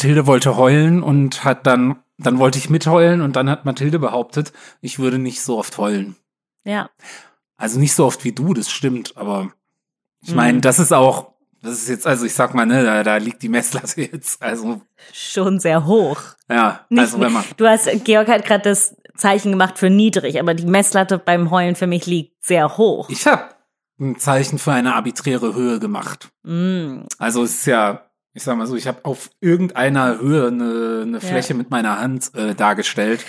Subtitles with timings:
[0.00, 4.50] Mathilde wollte heulen und hat dann, dann wollte ich mitheulen und dann hat Mathilde behauptet,
[4.80, 6.16] ich würde nicht so oft heulen.
[6.64, 6.88] Ja.
[7.58, 9.52] Also nicht so oft wie du, das stimmt, aber
[10.22, 10.60] ich meine, Mhm.
[10.62, 11.32] das ist auch,
[11.62, 14.42] das ist jetzt, also ich sag mal, ne, da, da liegt die Messlatte jetzt.
[14.42, 14.80] Also,
[15.12, 16.18] Schon sehr hoch.
[16.48, 17.44] ja, Nicht also wenn man.
[17.58, 21.76] Du hast, Georg hat gerade das Zeichen gemacht für niedrig, aber die Messlatte beim Heulen
[21.76, 23.10] für mich liegt sehr hoch.
[23.10, 23.50] Ich habe
[23.98, 26.30] ein Zeichen für eine arbiträre Höhe gemacht.
[26.42, 27.00] Mm.
[27.18, 31.18] Also es ist ja, ich sag mal so, ich habe auf irgendeiner Höhe eine, eine
[31.18, 31.20] Ja.
[31.20, 33.24] Fläche mit meiner Hand äh, dargestellt.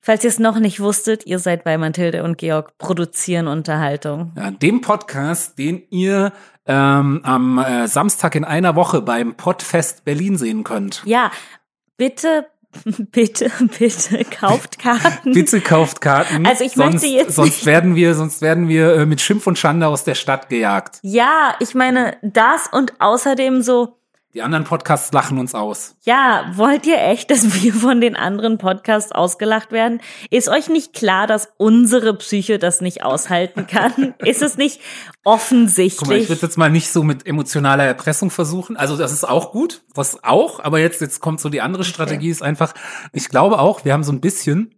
[0.00, 4.32] Falls ihr es noch nicht wusstet, ihr seid bei Mathilde und Georg produzieren Unterhaltung.
[4.36, 6.32] Ja, dem Podcast, den ihr
[6.66, 11.02] ähm, am äh, Samstag in einer Woche beim Podfest Berlin sehen könnt.
[11.06, 11.30] Ja,
[11.96, 12.46] bitte,
[13.12, 15.32] bitte, bitte kauft Karten.
[15.32, 16.44] Bitte kauft Karten.
[16.46, 19.46] Also ich sonst, möchte jetzt sonst nicht- werden wir, sonst werden wir äh, mit Schimpf
[19.46, 20.98] und Schande aus der Stadt gejagt.
[21.02, 23.96] Ja, ich meine, das und außerdem so,
[24.34, 25.94] Die anderen Podcasts lachen uns aus.
[26.02, 30.00] ja, wollt ihr echt, dass wir von den anderen Podcasts ausgelacht werden?
[30.28, 34.14] Ist euch nicht klar, dass unsere Psyche das nicht aushalten kann?
[34.18, 36.28] Ist es nicht Guck mal, ich offensichtlich?
[36.28, 38.76] würde jetzt mal nicht so mit emotionaler Erpressung versuchen.
[38.76, 40.58] Also das ist auch gut, das auch.
[40.58, 42.74] Aber jetzt, jetzt kommt so die andere Strategie, ist einfach,
[43.12, 44.74] ich glaube auch, wir haben so ein bisschen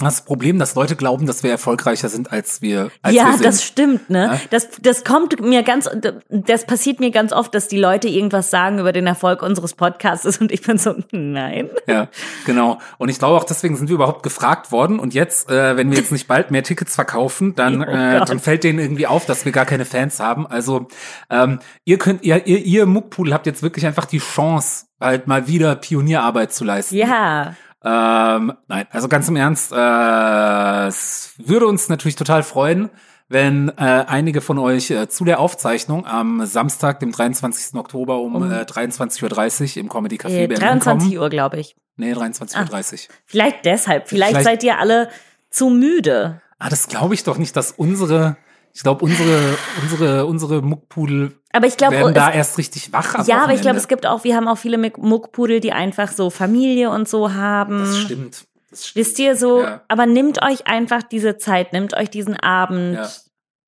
[0.00, 3.44] das Problem, dass Leute glauben, dass wir erfolgreicher sind, als wir, als ja, wir sind.
[3.44, 4.24] das stimmt, ne?
[4.24, 4.40] Ja.
[4.50, 5.88] Das, das kommt mir ganz,
[6.28, 10.38] das passiert mir ganz oft, dass die Leute irgendwas sagen über den Erfolg unseres Podcasts
[10.40, 11.70] und ich bin so, nein.
[11.86, 12.08] Ja,
[12.44, 12.80] genau.
[12.98, 14.98] Und ich glaube auch deswegen sind wir überhaupt gefragt worden.
[14.98, 18.40] Und jetzt, äh, wenn wir jetzt nicht bald mehr Tickets verkaufen, dann, Oh äh, dann
[18.40, 20.46] fällt denen irgendwie auf, dass wir gar keine Fans haben.
[20.46, 20.88] Also
[21.30, 25.46] ähm, ihr könnt, ihr, ihr, ihr Muckpool habt jetzt wirklich einfach die Chance, halt mal
[25.46, 26.96] wieder Pionierarbeit zu leisten.
[26.96, 32.90] Ja, Ähm, nein, also ganz im Ernst, äh, es würde uns natürlich total freuen,
[33.28, 37.74] wenn äh, einige von euch äh, zu der Aufzeichnung am Samstag, dem 23.
[37.78, 41.18] Oktober um, Um- äh, 23.30 Uhr im Comedy Café äh, Berlin 23 kommen.
[41.22, 41.76] Uhr, glaube ich.
[41.96, 43.14] Nee, 23.30 Uhr.
[43.26, 44.08] Vielleicht deshalb.
[44.08, 45.08] Vielleicht, Vielleicht- seid ihr alle
[45.50, 46.40] zu müde.
[46.58, 48.36] Ah, das glaube ich doch nicht, dass unsere,
[48.74, 53.26] ich glaube, unsere, unsere, unsere Muckpudel Aber ich glaube, werden da es- erst richtig wach
[53.26, 56.10] ja, aber ich glaube, es gibt auch, wir haben auch viele Muck- Muckpudel, die einfach
[56.10, 57.78] so Familie und so haben.
[57.80, 58.46] Das stimmt.
[58.70, 58.96] Das stimmt.
[59.06, 59.82] Wisst ihr so, Ja.
[59.88, 62.96] aber nehmt euch einfach diese Zeit, nehmt euch diesen Abend.
[62.96, 63.08] Ja.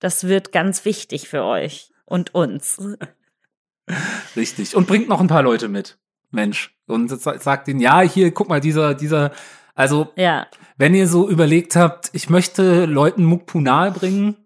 [0.00, 2.78] Das wird ganz wichtig für euch und uns.
[4.36, 4.74] Richtig.
[4.76, 5.98] Und bringt noch ein paar Leute mit.
[6.30, 6.74] Mensch.
[6.86, 9.30] Und sa- sagt ihnen, ja, hier, guck mal, dieser, dieser,
[9.74, 10.46] also, Ja,
[10.76, 14.36] wenn ihr so überlegt habt, ich möchte Leuten Muckpu nahe bringen,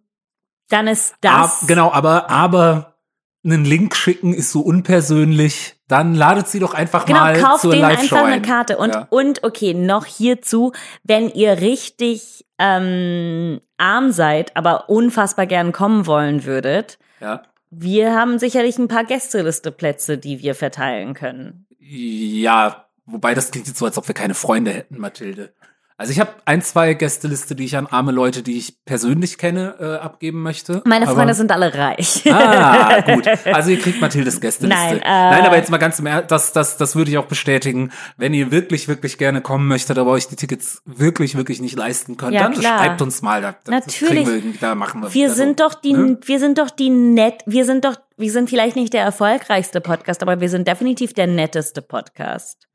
[0.71, 1.63] dann ist das.
[1.63, 2.97] ab, genau, aber, aber
[3.45, 7.73] einen Link schicken ist so unpersönlich, dann ladet sie doch einfach Genau, mal kauft zur
[7.73, 8.43] denen Live-Show einfach eine ein.
[8.43, 8.79] Karte.
[8.79, 9.07] Und, ja.
[9.11, 10.73] und okay, noch hierzu,
[11.05, 17.43] wenn ihr richtig ähm, arm seid, aber unfassbar gern kommen wollen würdet, ja.
[17.71, 21.67] wir haben sicherlich ein paar Gästelisteplätze, die wir verteilen können.
[21.79, 25.55] Ja, wobei das klingt jetzt so, als ob wir keine Freunde hätten, Mathilde.
[26.01, 29.75] Also ich habe ein, zwei Gästeliste, die ich an arme Leute, die ich persönlich kenne,
[29.79, 30.81] äh, abgeben möchte.
[30.87, 32.23] Meine Freunde sind alle reich.
[32.33, 33.29] Ah, gut.
[33.45, 34.83] Also ihr kriegt Mathildes Gästeliste.
[34.83, 37.27] Nein, äh, Nein, aber jetzt mal ganz im Ernst, das, das, das würde ich auch
[37.27, 37.93] bestätigen.
[38.17, 42.17] Wenn ihr wirklich, wirklich gerne kommen möchtet, aber euch die Tickets wirklich, wirklich nicht leisten
[42.17, 42.79] könnt, Ja, dann klar.
[42.79, 43.43] schreibt uns mal.
[43.43, 44.25] Da, das Natürlich.
[44.25, 45.13] kriegen wir da machen wir.
[45.13, 46.19] Wir also, sind doch die, ne?
[46.25, 50.23] wir sind doch die nett, wir sind doch, wir sind vielleicht nicht der erfolgreichste Podcast,
[50.23, 52.69] aber wir sind definitiv der netteste Podcast.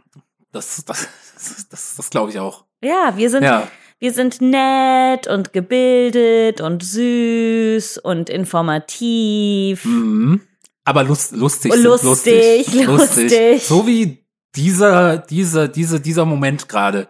[0.51, 2.64] Das, das, das, das, das glaube ich auch.
[2.83, 3.67] Ja, wir sind, Ja.
[3.99, 9.85] wir sind nett und gebildet und süß und informativ.
[9.85, 10.41] Mhm.
[10.83, 12.03] Aber lust, lustig, Lustig,
[12.73, 13.63] lustig, lustig.
[13.63, 14.23] So wie
[14.55, 17.07] dieser, dieser, dieser, dieser Moment gerade.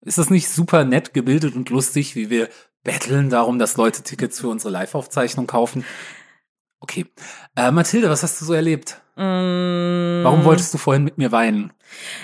[0.00, 2.48] Ist das nicht super nett gebildet und lustig, wie wir
[2.84, 5.84] betteln darum, dass Leute Tickets für unsere Live-Aufzeichnung kaufen?
[6.80, 7.06] Okay.
[7.56, 9.00] Äh, Mathilde, was hast du so erlebt?
[9.18, 11.72] Mm, Warum wolltest du vorhin mit mir weinen?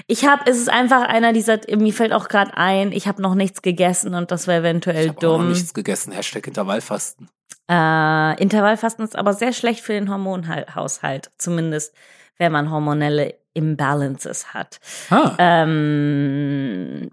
[0.07, 3.35] Ich habe, es ist einfach einer dieser, mir fällt auch gerade ein, ich habe noch
[3.35, 5.49] nichts gegessen und das wäre eventuell Ich habe auch noch dumm.
[5.49, 6.13] nichts gegessen.
[6.13, 7.29] Hashtag Intervallfasten.
[7.69, 11.95] Äh, Intervallfasten ist aber sehr schlecht für den Hormonhaushalt, zumindest
[12.39, 14.79] wenn man hormonelle Imbalances hat.
[15.11, 17.11] Ah, Ähm,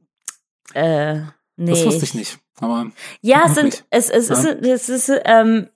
[0.74, 1.16] äh,
[1.56, 1.72] nee.
[1.72, 2.40] das wusste ich nicht.
[2.60, 2.88] Aber
[3.22, 4.36] Ja, es sind, es, es, Ja.
[4.36, 5.70] ist, es ist, ähm,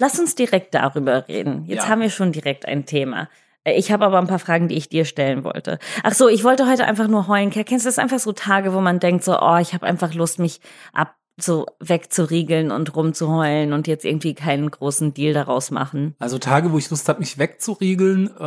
[0.00, 1.64] lass uns direkt darüber reden.
[1.66, 1.88] Jetzt Ja.
[1.88, 3.28] haben wir schon direkt ein Thema.
[3.62, 5.78] Äh, Ich habe aber ein paar Fragen, die ich dir stellen wollte.
[6.02, 7.50] Ach so, ich wollte heute einfach nur heulen.
[7.50, 10.38] Kennst du das einfach so Tage, wo man denkt so, oh, ich habe einfach Lust,
[10.38, 10.60] mich
[10.92, 16.14] ab so wegzuriegeln und rumzuheulen und jetzt irgendwie keinen großen Deal daraus machen.
[16.18, 18.42] also Tage, wo ich Lust habe, mich wegzuriegeln, äh,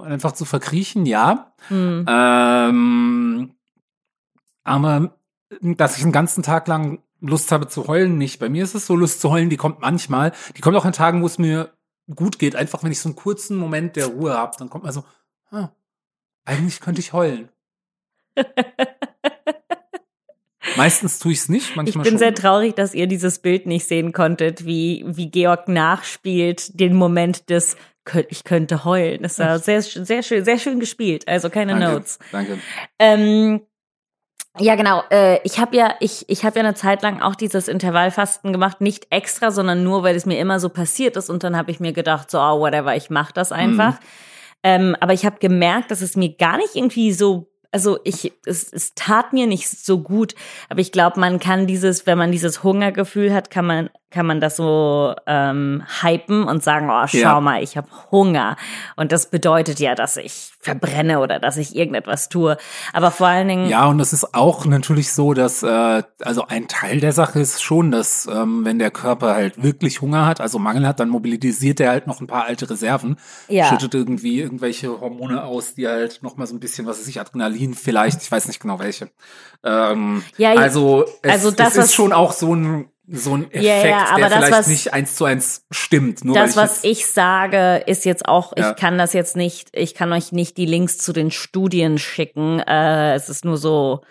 [0.00, 1.52] und einfach zu verkriechen, ja.
[1.68, 2.06] Hm.
[2.08, 3.54] Ähm,
[4.64, 5.16] aber
[5.60, 8.38] dass ich einen ganzen Tag lang Lust habe zu heulen, nicht.
[8.40, 10.32] Bei mir ist es so, Lust zu heulen, die kommt manchmal.
[10.56, 11.72] Die kommt auch an Tagen, wo es mir
[12.14, 12.56] gut geht.
[12.56, 15.04] Einfach, wenn ich so einen kurzen Moment der Ruhe habe, dann kommt man so,
[15.50, 15.68] ah,
[16.44, 17.48] eigentlich könnte ich heulen.
[20.76, 22.18] Meistens tue ich es nicht, manchmal Ich bin schon.
[22.18, 27.50] sehr traurig, dass ihr dieses Bild nicht sehen konntet, wie, wie Georg nachspielt den Moment
[27.50, 27.76] des
[28.06, 29.22] "Kö- ich könnte heulen.
[29.22, 31.26] Das war sehr, sehr schön, sehr schön gespielt.
[31.28, 32.18] Also keine Danke, Notes.
[32.30, 32.58] Danke.
[32.98, 33.60] Ähm,
[34.58, 35.02] ja, genau.
[35.10, 38.80] Äh, ich habe ja, ich, ich habe ja eine Zeit lang auch dieses Intervallfasten gemacht,
[38.80, 41.30] nicht extra, sondern nur, weil es mir immer so passiert ist.
[41.30, 43.98] Und dann habe ich mir gedacht, so, oh, whatever, ich mache das einfach.
[44.62, 48.70] Ähm, aber ich habe gemerkt, dass es mir gar nicht irgendwie so, also ich, es,
[48.70, 50.34] es tat mir nicht so gut.
[50.68, 54.40] Aber ich glaube, man kann dieses, wenn man dieses Hungergefühl hat, kann man, kann man
[54.40, 57.40] das so ähm, hypen und sagen, oh, schau Ja.
[57.40, 58.56] mal, ich habe Hunger.
[58.96, 62.56] Und das bedeutet ja, dass ich verbrenne oder dass ich irgendetwas tue.
[62.92, 66.68] Aber vor allen Dingen, Ja, und es ist auch natürlich so, dass äh, also ein
[66.68, 70.58] Teil der Sache ist schon, dass ähm, wenn der Körper halt wirklich Hunger hat, also
[70.58, 73.16] Mangel hat, dann mobilisiert er halt noch ein paar alte Reserven,
[73.48, 73.66] Ja.
[73.66, 77.18] schüttet irgendwie irgendwelche Hormone aus, die halt noch mal so ein bisschen, was weiß ich,
[77.20, 79.10] Adrenalin vielleicht, ich weiß nicht genau welche.
[79.64, 80.60] Ähm, Ja, ja.
[80.60, 84.06] also es, Also das, es ist schon auch so ein so ein Effekt, Ja, ja,
[84.10, 86.24] aber der das, vielleicht was- nicht eins zu eins stimmt.
[86.24, 88.70] Nur das, weil was ich sage, ist jetzt auch, Ja.
[88.70, 92.60] ich kann das jetzt nicht, ich kann euch nicht die Links zu den Studien schicken.
[92.60, 94.02] Äh, es ist nur so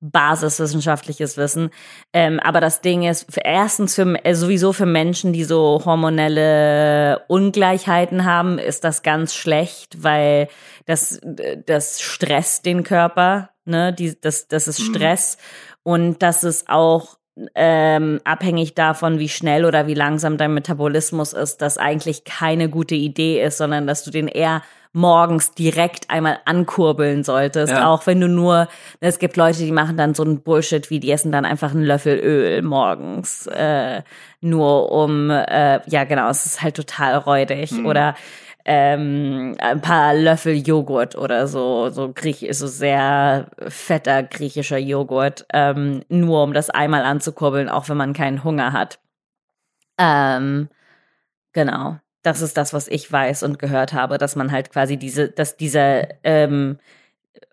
[0.00, 1.70] basiswissenschaftliches Wissen.
[2.12, 7.22] Ähm, aber das Ding ist, für, erstens für, äh, sowieso für Menschen, die so hormonelle
[7.28, 10.48] Ungleichheiten haben, ist das ganz schlecht, weil
[10.86, 11.20] das,
[11.66, 14.94] das stresst den Körper, ne, die, das, das ist Mhm.
[14.94, 15.38] Stress
[15.82, 17.17] und das ist auch
[17.54, 22.94] ähm, abhängig davon, wie schnell oder wie langsam dein Metabolismus ist, das eigentlich keine gute
[22.94, 24.62] Idee ist, sondern dass du den eher
[24.94, 27.86] morgens direkt einmal ankurbeln solltest, Ja.
[27.88, 28.68] auch wenn du nur,
[29.00, 31.84] es gibt Leute, die machen dann so einen Bullshit, wie die essen dann einfach einen
[31.84, 34.02] Löffel Öl morgens, äh,
[34.40, 37.86] nur um, äh, ja genau, es ist halt total räudig Mhm.
[37.86, 38.14] oder
[38.64, 46.02] ähm, ein paar Löffel Joghurt oder so, so Griech, so sehr fetter griechischer Joghurt, ähm,
[46.08, 48.98] nur um das einmal anzukurbeln, auch wenn man keinen Hunger hat.
[49.98, 50.68] Ähm,
[51.52, 51.98] genau.
[52.22, 55.56] Das ist das, was ich weiß und gehört habe, dass man halt quasi diese, dass
[55.56, 56.78] dieser ähm,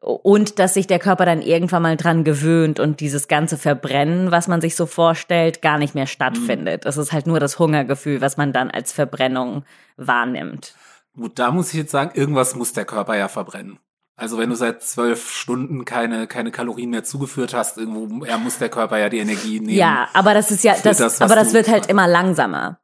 [0.02, 4.48] und dass sich der Körper dann irgendwann mal dran gewöhnt und dieses ganze Verbrennen, was
[4.48, 6.86] man sich so vorstellt, gar nicht mehr stattfindet.
[6.86, 9.64] Es ist halt nur das Hungergefühl, was man dann als Verbrennung
[9.98, 10.76] wahrnimmt.
[11.16, 13.80] Gut, da muss ich jetzt sagen, irgendwas muss der Körper ja verbrennen.
[14.18, 18.58] Also wenn du seit zwölf Stunden keine, keine Kalorien mehr zugeführt hast, irgendwo ja, muss
[18.58, 19.78] der Körper ja die Energie nehmen.
[19.78, 22.80] Ja, aber das ist ja, das, das, aber das wird halt immer langsamer.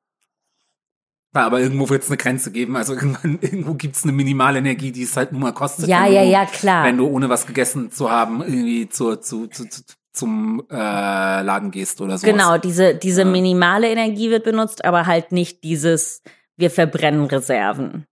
[1.33, 2.75] Ja, aber irgendwo wird es eine Grenze geben.
[2.75, 5.87] Also irgendwann, irgendwo gibt's eine Minimalenergie, die es halt nun mal kostet.
[5.87, 6.85] Ja, wenn ja, du, ja, klar.
[6.85, 11.71] Wenn du ohne was gegessen zu haben irgendwie zur, zu, zu, zu, zum äh, Laden
[11.71, 12.27] gehst oder so.
[12.27, 16.21] Genau, diese, diese minimale Energie wird benutzt, aber halt nicht dieses,
[16.57, 18.05] wir verbrennen Reserven.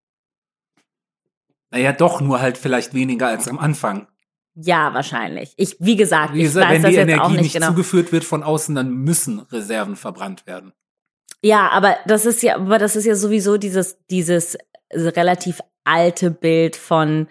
[1.72, 4.08] Naja, doch, nur halt vielleicht weniger als am Anfang.
[4.56, 5.54] Ja, wahrscheinlich.
[5.58, 7.54] Ich, wie gesagt, Wie ich gesagt, weiß wenn das die jetzt Energie auch nicht nicht
[7.54, 7.68] genau.
[7.68, 10.74] zugeführt wird von außen, dann müssen Reserven verbrannt werden.
[11.42, 14.58] Ja, aber das ist ja, aber das ist ja sowieso dieses, dieses
[14.94, 17.28] relativ alte Bild von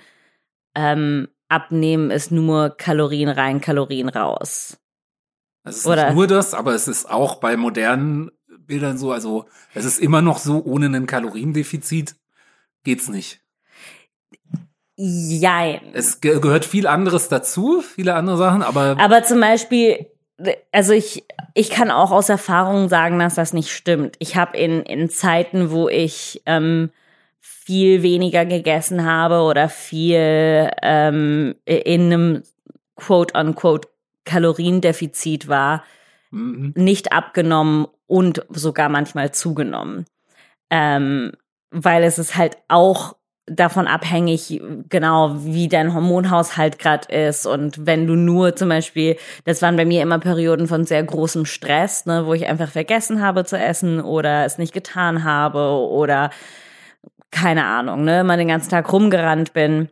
[0.74, 4.78] ähm, Abnehmen ist nur Kalorien rein, Kalorien raus.
[5.64, 8.30] Es ist Oder- nicht nur das, aber es ist auch bei modernen
[8.60, 12.16] Bildern so, also es ist immer noch so, ohne ein Kaloriendefizit
[12.84, 13.40] geht's nicht.
[15.00, 15.80] Jein.
[15.92, 20.06] Es ge gehört viel anderes dazu, viele andere Sachen, aber Aber zum Beispiel,
[20.72, 24.16] also ich, ich kann auch aus Erfahrung sagen, dass das nicht stimmt.
[24.18, 26.90] Ich habe in, in Zeiten, wo ich ähm,
[27.40, 32.42] viel weniger gegessen habe oder viel ähm, in einem
[32.96, 33.88] quote-unquote
[34.24, 35.84] Kaloriendefizit war,
[36.30, 36.72] mhm.
[36.74, 40.06] nicht abgenommen und sogar manchmal zugenommen.
[40.70, 41.32] Ähm,
[41.70, 43.17] weil es ist halt auch
[43.50, 47.46] davon abhängig, genau wie dein Hormonhaushalt gerade ist.
[47.46, 51.44] Und wenn du nur zum Beispiel, das waren bei mir immer Perioden von sehr großem
[51.44, 56.30] Stress, ne, wo ich einfach vergessen habe zu essen oder es nicht getan habe oder
[57.30, 59.88] keine Ahnung, ne, mal den ganzen Tag rumgerannt bin,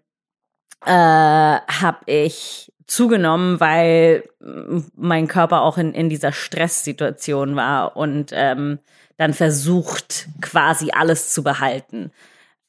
[0.84, 4.25] äh, habe ich zugenommen, weil
[4.94, 8.78] mein Körper auch in, in dieser Stresssituation war und ähm,
[9.16, 12.12] dann versucht, quasi alles zu behalten.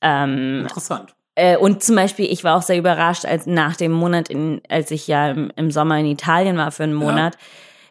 [0.02, 1.16] Ähm, interessant.
[1.36, 4.92] äh, und zum Beispiel, ich war auch sehr überrascht, als nach dem Monat, in, als
[4.92, 7.38] ich ja im, im Sommer in Italien war für einen Monat,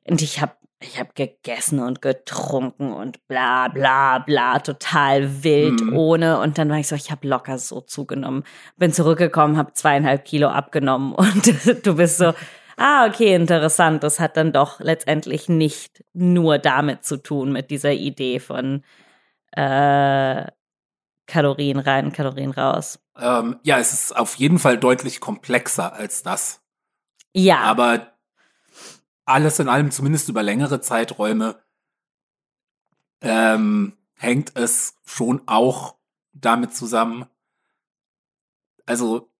[0.09, 5.97] und ich habe ich hab gegessen und getrunken und bla bla bla, total wild, Mhm.
[5.97, 6.39] ohne.
[6.39, 8.45] Und dann war ich so, ich habe locker so zugenommen.
[8.77, 12.35] Bin zurückgekommen, habe zweieinhalb Kilo abgenommen und du bist so,
[12.77, 14.03] ah, okay, interessant.
[14.05, 18.83] Das hat dann doch letztendlich nicht nur damit zu tun, mit dieser Idee von
[19.53, 20.45] äh,
[21.26, 22.99] Kalorien rein, Kalorien raus.
[23.18, 26.61] Ähm, ja, es ist auf jeden Fall deutlich komplexer als das.
[27.33, 27.59] Ja.
[27.61, 28.12] Aber
[29.25, 31.56] alles in allem, zumindest über längere Zeiträume,
[33.21, 35.97] ähm, hängt es schon auch
[36.33, 37.26] damit zusammen.
[38.87, 39.30] Also,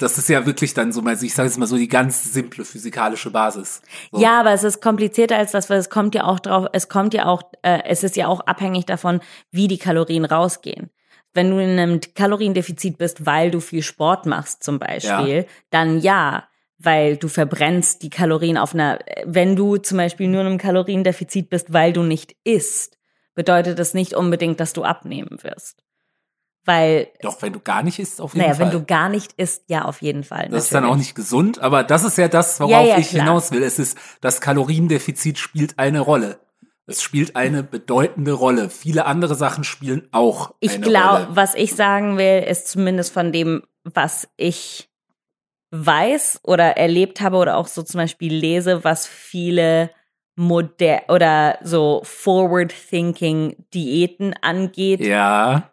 [0.00, 2.64] das ist ja wirklich dann so, mal, ich sage jetzt mal so, die ganz simple
[2.64, 3.82] physikalische Basis.
[4.10, 4.20] So.
[4.20, 7.14] Ja, aber es ist komplizierter als das, weil es kommt ja auch drauf, es kommt
[7.14, 10.90] ja auch, äh, es ist ja auch abhängig davon, wie die Kalorien rausgehen.
[11.36, 15.44] Wenn du in einem Kaloriendefizit bist, weil du viel Sport machst zum Beispiel, Ja.
[15.70, 20.46] dann ja, weil du verbrennst die Kalorien auf einer, wenn du zum Beispiel nur in
[20.48, 22.98] einem Kaloriendefizit bist, weil du nicht isst,
[23.34, 25.82] bedeutet das nicht unbedingt, dass du abnehmen wirst.
[26.64, 28.66] Weil, Doch, wenn du gar nicht isst, auf jeden naja, Fall.
[28.66, 30.48] wenn du gar nicht isst, ja, auf jeden Fall.
[30.50, 31.06] das ist dann auch natürlich.
[31.08, 33.24] nicht gesund, aber das ist ja das, worauf Ja, ja, ich klar.
[33.24, 33.62] hinaus will.
[33.62, 36.40] Es ist, das Kaloriendefizit spielt eine Rolle.
[36.86, 38.70] Es spielt eine bedeutende Rolle.
[38.70, 43.62] Viele andere Sachen spielen auch Ich glaube, was ich sagen will, ist zumindest von dem,
[43.82, 44.88] was ich
[45.70, 49.90] weiß oder erlebt habe oder auch so zum Beispiel lese, was viele
[50.36, 55.72] moder oder so forward-thinking Diäten angeht, Ja,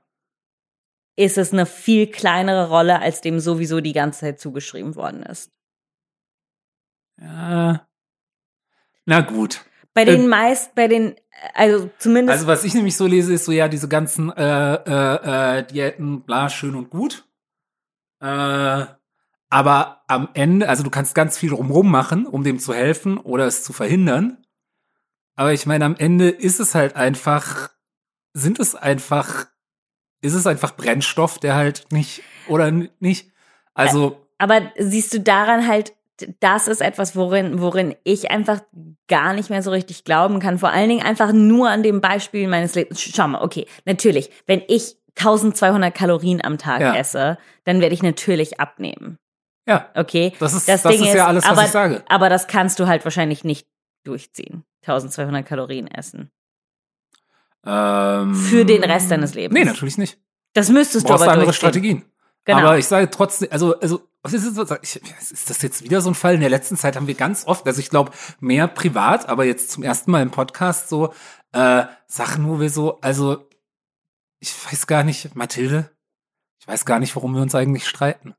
[1.16, 5.52] ist es eine viel kleinere Rolle, als dem sowieso die ganze Zeit zugeschrieben worden ist.
[7.20, 7.88] ja.
[9.06, 9.66] Na gut.
[9.94, 11.16] Bei den Ähm, meist, bei den,
[11.54, 15.60] also zumindest, Also was ich nämlich so lese, ist so ja diese ganzen äh, äh,
[15.60, 17.26] äh, Diäten, bla, schön und gut.
[18.22, 18.86] Äh,
[19.50, 23.46] aber am Ende, also du kannst ganz viel drumherum machen, um dem zu helfen oder
[23.46, 24.44] es zu verhindern.
[25.36, 27.70] Aber ich meine, am Ende ist es halt einfach,
[28.34, 29.48] sind es einfach,
[30.22, 33.32] ist es einfach Brennstoff, der halt nicht, oder nicht.
[33.76, 35.94] Also, Aber siehst du daran halt,
[36.40, 38.62] das ist etwas, worin, worin ich einfach
[39.08, 40.58] gar nicht mehr so richtig glauben kann.
[40.60, 43.02] Vor allen Dingen einfach nur an dem Beispiel meines Lebens.
[43.02, 46.96] Schau mal, okay, natürlich, wenn ich 1200 Kalorien am Tag Ja.
[46.96, 49.18] esse, dann werde ich natürlich abnehmen.
[49.68, 50.34] ja, Okay?
[50.40, 52.04] das ist, das, ist ja alles, was aber, ich sage.
[52.10, 53.68] Aber das kannst du halt wahrscheinlich nicht
[54.04, 54.64] durchziehen.
[54.86, 56.30] 1200 Kalorien essen.
[57.66, 59.58] Ähm, Für den Rest deines Lebens.
[59.58, 60.18] Nee, natürlich nicht.
[60.54, 61.54] Das müsstest Du du aber andere durchziehen.
[61.60, 62.04] Strategien.
[62.46, 62.60] Genau.
[62.60, 64.72] Aber ich sage trotzdem, also, also, was ist, das,
[65.32, 66.34] ist das jetzt wieder so ein Fall?
[66.36, 69.72] In der letzten Zeit haben wir ganz oft, also ich glaube, mehr privat, aber jetzt
[69.72, 71.14] zum ersten Mal im Podcast so,
[71.54, 73.48] äh, Sachen, wo wir so, also,
[74.40, 75.90] ich weiß gar nicht, Mathilde,
[76.60, 78.34] ich weiß gar nicht, warum wir uns eigentlich streiten.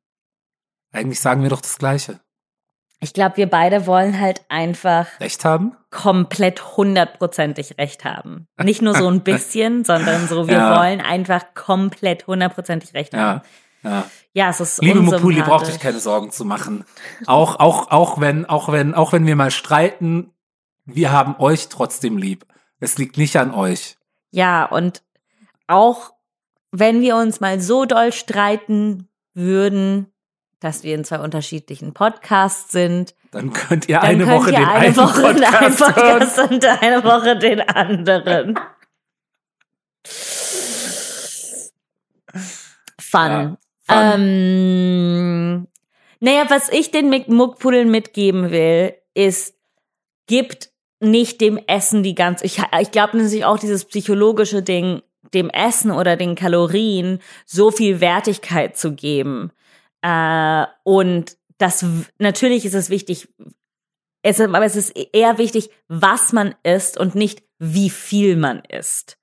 [0.92, 2.20] Eigentlich sagen wir doch das Gleiche.
[3.00, 5.76] ich glaube, wir beide wollen halt einfach Recht haben?
[5.90, 8.46] komplett hundertprozentig recht haben.
[8.62, 10.78] Nicht nur so ein bisschen, sondern so, wir Ja.
[10.78, 13.40] wollen einfach komplett hundertprozentig recht haben.
[13.84, 14.50] Ja.
[14.50, 16.84] Es ist Liebe Mopuli, braucht euch keine Sorgen zu machen.
[17.26, 20.32] Auch, auch, auch wenn, auch wenn, auch wenn wir mal streiten,
[20.84, 22.44] wir haben euch trotzdem lieb.
[22.80, 23.96] Es liegt nicht an euch.
[24.30, 25.02] Ja, und
[25.68, 26.12] auch
[26.72, 30.12] wenn wir uns mal so doll streiten würden,
[30.58, 34.66] dass wir in zwei unterschiedlichen Podcasts sind, Dann könnt ihr eine könnt Woche ihr den
[34.66, 38.58] eine einen Woche in einen Podcast und eine Woche den anderen.
[42.98, 43.30] Fun.
[43.30, 43.58] Ja, fun.
[43.88, 45.66] Ähm,
[46.20, 49.54] naja, was ich den Muckpudeln mitgeben will, ist,
[50.26, 55.02] gibt nicht dem Essen die ganze, ich, ich glaube natürlich auch dieses psychologische Ding,
[55.34, 59.50] dem Essen oder den Kalorien so viel Wertigkeit zu geben.
[60.02, 61.84] Äh, und das,
[62.18, 63.28] natürlich ist es wichtig,
[64.22, 69.18] es, aber es ist eher wichtig, was man isst und nicht wie viel man isst.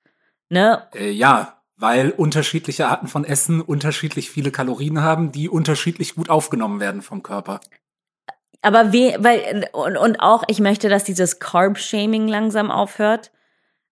[0.49, 0.87] Ne?
[0.93, 6.79] Äh, ja, weil unterschiedliche Arten von Essen unterschiedlich viele Kalorien haben, die unterschiedlich gut aufgenommen
[6.79, 7.59] werden vom Körper.
[8.61, 13.31] Aber we, weil, und, und auch, ich möchte, dass dieses Carb-Shaming langsam aufhört.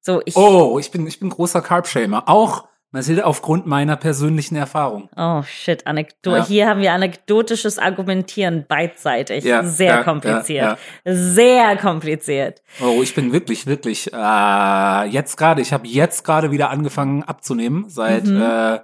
[0.01, 2.29] So, ich, Oh, ich bin, ich bin großer Carb-Shamer.
[2.29, 5.09] Auch, Mathilde, aufgrund meiner persönlichen Erfahrung.
[5.15, 6.45] oh shit, Anekdo Ja.
[6.45, 9.43] hier haben wir anekdotisches Argumentieren beidseitig.
[9.43, 10.77] Ja, Sehr ja, kompliziert.
[11.05, 12.63] Sehr kompliziert.
[12.81, 17.85] Oh, ich bin wirklich, wirklich, äh, jetzt gerade, ich habe jetzt gerade wieder angefangen abzunehmen,
[17.89, 18.41] seit Mhm.
[18.41, 18.79] äh,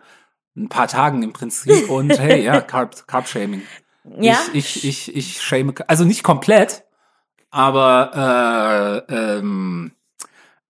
[0.58, 1.90] ein paar Tagen im Prinzip.
[1.90, 3.64] Und hey, ja, Carb, Carb-Shaming.
[4.20, 4.38] Ja?
[4.54, 6.84] Ich, ich, ich, ich shame, also nicht komplett,
[7.50, 9.94] aber äh, ähm,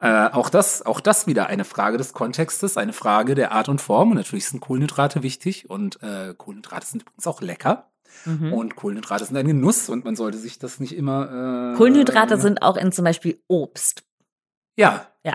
[0.06, 3.82] äh, auch das, auch das wieder eine Frage des Kontextes, eine Frage der Art und
[3.82, 4.12] Form.
[4.12, 7.90] Und natürlich sind Kohlenhydrate wichtig und äh, Kohlenhydrate sind übrigens auch lecker.
[8.26, 8.54] Mhm.
[8.54, 11.74] Und Kohlenhydrate sind ein Genuss und man sollte sich das nicht immer.
[11.74, 14.04] Äh, Kohlenhydrate sind auch in zum Beispiel Obst.
[14.76, 15.08] Ja.
[15.24, 15.34] Ja.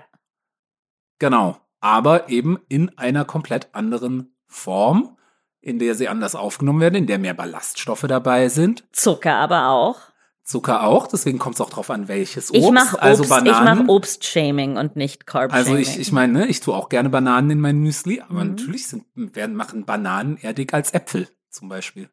[1.19, 1.59] Genau.
[1.81, 5.17] Aber eben in einer komplett anderen Form,
[5.61, 8.85] in der sie anders aufgenommen werden, in der mehr Ballaststoffe dabei sind.
[8.93, 10.10] Zucker aber auch.
[10.51, 12.63] Zucker auch, deswegen kommt es auch drauf an, welches Obst.
[12.63, 13.87] Ich mache Obst, also ich Bananen.
[13.87, 15.77] mach Obst-Shaming und nicht Carb-Shaming.
[15.77, 18.51] Also ich, ich meine, ne, ich tue auch gerne Bananen in mein Müsli, aber Mhm.
[18.51, 22.11] natürlich sind, werden machen Bananen eher dick als Äpfel zum Beispiel.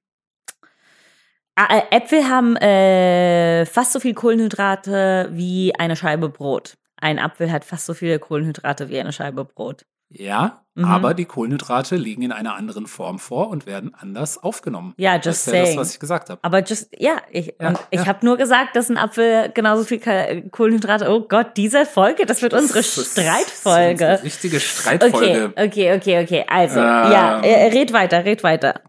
[1.55, 6.77] Ah, äh, Äpfel haben äh, fast so viel Kohlenhydrate wie eine Scheibe Brot.
[6.97, 9.85] Ein Apfel hat fast so viele Kohlenhydrate wie eine Scheibe Brot.
[10.09, 10.85] Ja, Mhm.
[10.85, 14.93] aber die Kohlenhydrate liegen in einer anderen Form vor und werden anders aufgenommen.
[14.97, 15.79] Ja, das just ist ja das, saying.
[15.79, 16.39] was ich gesagt habe.
[16.43, 18.05] Aber just, ja, ich, Ja, und ich ja.
[18.05, 19.99] habe nur gesagt, dass ein Apfel genauso viel
[20.51, 21.09] Kohlenhydrate.
[21.09, 24.05] Oh Gott, diese Folge, das wird unsere Das ist Streitfolge.
[24.07, 25.53] Eine richtige Okay, Streitfolge.
[25.57, 26.45] okay, okay, okay.
[26.47, 26.85] Also, Ähm.
[26.85, 28.81] ja, äh, red weiter, red weiter.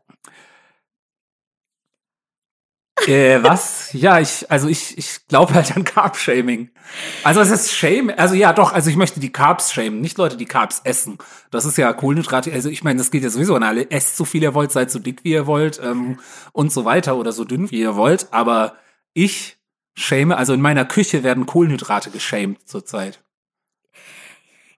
[3.07, 3.93] Äh, was?
[3.93, 6.71] Ja, ich, also ich, ich glaube halt an Carb-Shaming.
[7.23, 10.37] Also es ist Shame, also ja doch, also ich möchte die Carbs shamen, nicht Leute,
[10.37, 11.19] die Carbs essen.
[11.51, 13.91] Das ist ja Kohlenhydrate, also ich meine, das geht ja sowieso an alle.
[13.91, 16.19] Esst so viel ihr wollt, seid so dick wie ihr wollt ähm,
[16.53, 18.29] und so weiter oder so dünn wie ihr wollt.
[18.33, 18.77] Aber
[19.15, 19.59] ich
[19.95, 23.23] shame, also in meiner Küche werden Kohlenhydrate geshamed zurzeit.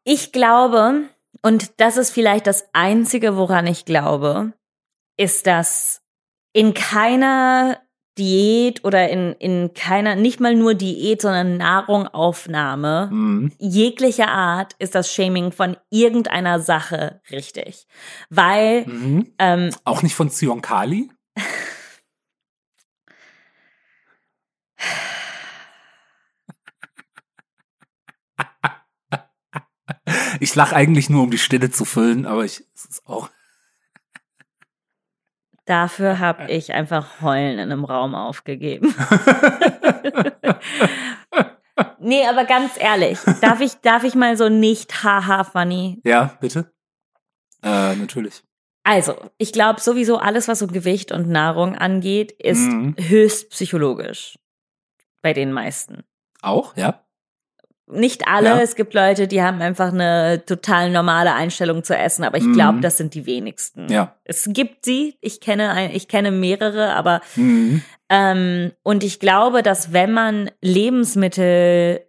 [0.04, 1.02] Ich glaube,
[1.42, 4.52] und das ist vielleicht das Einzige, woran ich glaube,
[5.16, 6.02] ist, dass
[6.52, 7.80] in keiner
[8.20, 13.52] Diät oder in, in keiner, nicht mal nur Diät, sondern Nahrungaufnahme Mhm.
[13.58, 17.86] jeglicher Art ist das Shaming von irgendeiner Sache richtig.
[18.28, 19.32] Weil, Mhm.
[19.38, 21.10] ähm, Auch nicht von Zionkali?
[30.40, 33.28] Ich lache eigentlich nur, um die Stille zu füllen, aber ich, es ist auch.
[35.70, 38.94] Dafür habe ich einfach Heulen in einem Raum aufgegeben.
[41.98, 46.72] nee, aber ganz ehrlich, darf ich, darf ich mal so nicht haha funny Ja, bitte?
[47.62, 48.42] Äh, natürlich.
[48.82, 52.96] Also, ich glaube sowieso alles, was so Gewicht und Nahrung angeht, ist Mhm.
[52.98, 54.38] höchst psychologisch.
[55.22, 56.02] Bei den meisten.
[56.40, 57.04] Auch, ja?
[57.92, 58.60] Nicht alle, Ja.
[58.60, 62.78] es gibt Leute, die haben einfach eine total normale Einstellung zu essen, aber ich glaube,
[62.78, 62.82] Mhm.
[62.82, 63.90] das sind die wenigsten.
[63.90, 64.14] Ja.
[64.24, 67.82] Es gibt sie, ich kenne ein, ich kenne mehrere, aber Mhm.
[68.08, 72.00] ähm, und ich glaube, dass wenn man Lebensmittel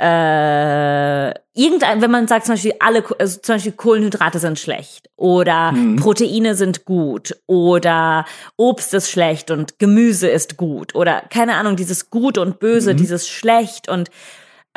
[0.00, 5.72] äh, irgendein, wenn man sagt zum Beispiel alle, also zum Beispiel Kohlenhydrate sind schlecht oder
[5.72, 5.96] Mhm.
[5.96, 8.24] Proteine sind gut oder
[8.56, 12.98] Obst ist schlecht und Gemüse ist gut oder keine Ahnung, dieses Gut und Böse, Mhm.
[12.98, 14.08] dieses Schlecht und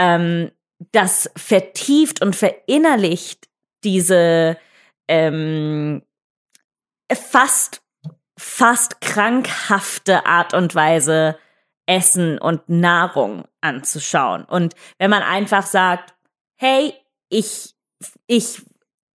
[0.02, 0.52] ähm,
[0.92, 3.48] das vertieft und verinnerlicht
[3.84, 4.58] diese
[5.08, 6.02] ähm,
[7.14, 7.82] fast
[8.38, 11.38] fast krankhafte Art und Weise
[11.86, 14.46] Essen und Nahrung anzuschauen.
[14.46, 16.16] Und wenn man einfach sagt,
[16.56, 16.94] hey,
[17.30, 17.76] ich,
[18.26, 18.64] ich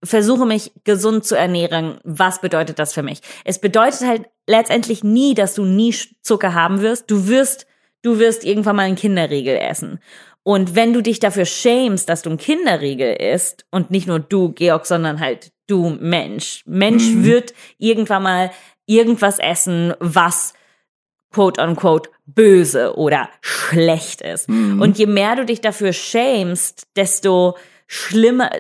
[0.05, 3.21] versuche mich gesund zu ernähren, was bedeutet das für mich?
[3.45, 7.11] Es bedeutet halt letztendlich nie, dass du nie Zucker haben wirst.
[7.11, 7.67] Du wirst,
[8.03, 9.99] du wirst irgendwann mal einen Kinderriegel essen.
[10.47, 14.53] Und wenn du dich dafür schämst, dass du ein Kinderriegel isst und nicht nur du,
[14.53, 16.63] Georg, sondern halt du Mensch.
[16.67, 17.25] Mensch Mhm.
[17.25, 18.53] wird irgendwann mal
[18.87, 20.55] irgendwas essen, was
[21.33, 24.49] quote unquote böse oder schlecht ist.
[24.49, 24.81] Mhm.
[24.81, 27.57] Und je mehr du dich dafür schämst, desto
[27.89, 28.51] schlimmer,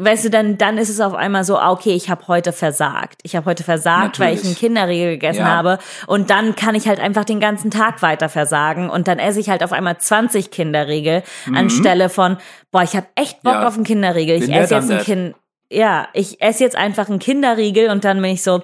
[0.00, 3.20] weißt du, dann, dann ist es auf einmal so, ah, okay, ich habe heute versagt.
[3.24, 4.58] Ich habe heute versagt, weil ich einen Natürlich.
[4.58, 5.46] Kinderriegel gegessen Ja.
[5.48, 5.78] habe.
[6.06, 8.88] Und dann kann ich halt einfach den ganzen Tag weiter versagen.
[8.88, 11.22] Und dann esse ich halt auf einmal 20 Kinderriegel
[11.52, 12.36] anstelle von,
[12.70, 13.60] boah, ich habe echt Bock Mhm.
[13.62, 13.68] Ja.
[13.68, 14.36] auf einen Kinderriegel.
[14.42, 14.98] Ich esse jetzt ein.
[15.02, 15.34] Kind.
[15.72, 18.62] Ja, ich esse jetzt einfach einen Kinderriegel und dann bin ich so,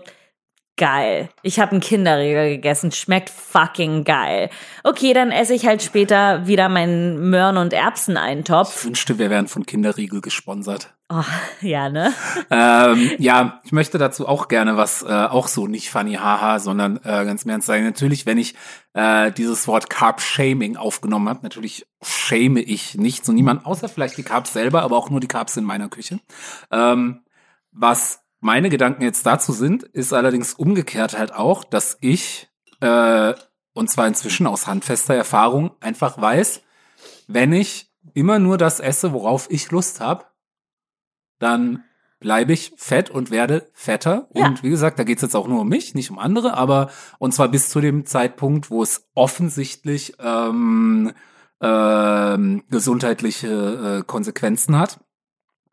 [0.82, 1.28] geil.
[1.42, 4.50] Ich habe einen Kinderriegel gegessen, schmeckt fucking geil.
[4.82, 8.78] Okay, dann esse ich halt später wieder meinen Möhren- und Erbseneintopf.
[8.80, 10.92] Ich wünschte, wir wären von Kinderriegel gesponsert.
[11.08, 11.22] Oh,
[11.60, 12.12] ja, ne?
[12.50, 16.96] ähm, ja, ich möchte dazu auch gerne was, äh, auch so nicht funny haha, sondern
[17.04, 17.84] äh, ganz im Ernst sagen.
[17.84, 18.56] Natürlich, wenn ich
[18.94, 24.24] äh, dieses Wort Carb-Shaming aufgenommen habe, natürlich schäme ich nicht so niemand, außer vielleicht die
[24.24, 26.18] Carbs selber, aber auch nur die Carbs in meiner Küche.
[26.72, 27.20] Ähm,
[27.70, 32.50] was meine Gedanken jetzt dazu sind, ist allerdings umgekehrt halt auch, dass ich,
[32.80, 33.34] äh,
[33.72, 36.60] und zwar inzwischen aus handfester Erfahrung, einfach weiß,
[37.28, 40.24] wenn ich immer nur das esse, worauf ich Lust habe,
[41.38, 41.84] dann
[42.18, 44.28] bleibe ich fett und werde fetter.
[44.34, 44.46] Ja.
[44.46, 47.32] Und wie gesagt, da geht's jetzt auch nur um mich, nicht um andere, aber und
[47.32, 51.12] zwar bis zu dem Zeitpunkt, wo es offensichtlich ähm,
[51.60, 54.98] ähm, gesundheitliche äh, Konsequenzen hat.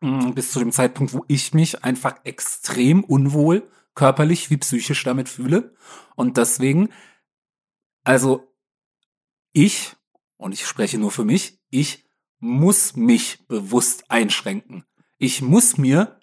[0.00, 5.28] Mm, Bis zu dem Zeitpunkt, wo ich mich einfach extrem unwohl körperlich wie psychisch damit
[5.28, 5.74] fühle.
[6.16, 6.88] Und deswegen,
[8.04, 8.52] also
[9.52, 9.94] ich,
[10.36, 12.04] und ich spreche nur für mich, ich
[12.38, 14.84] muss mich bewusst einschränken.
[15.18, 16.18] Ich muss mir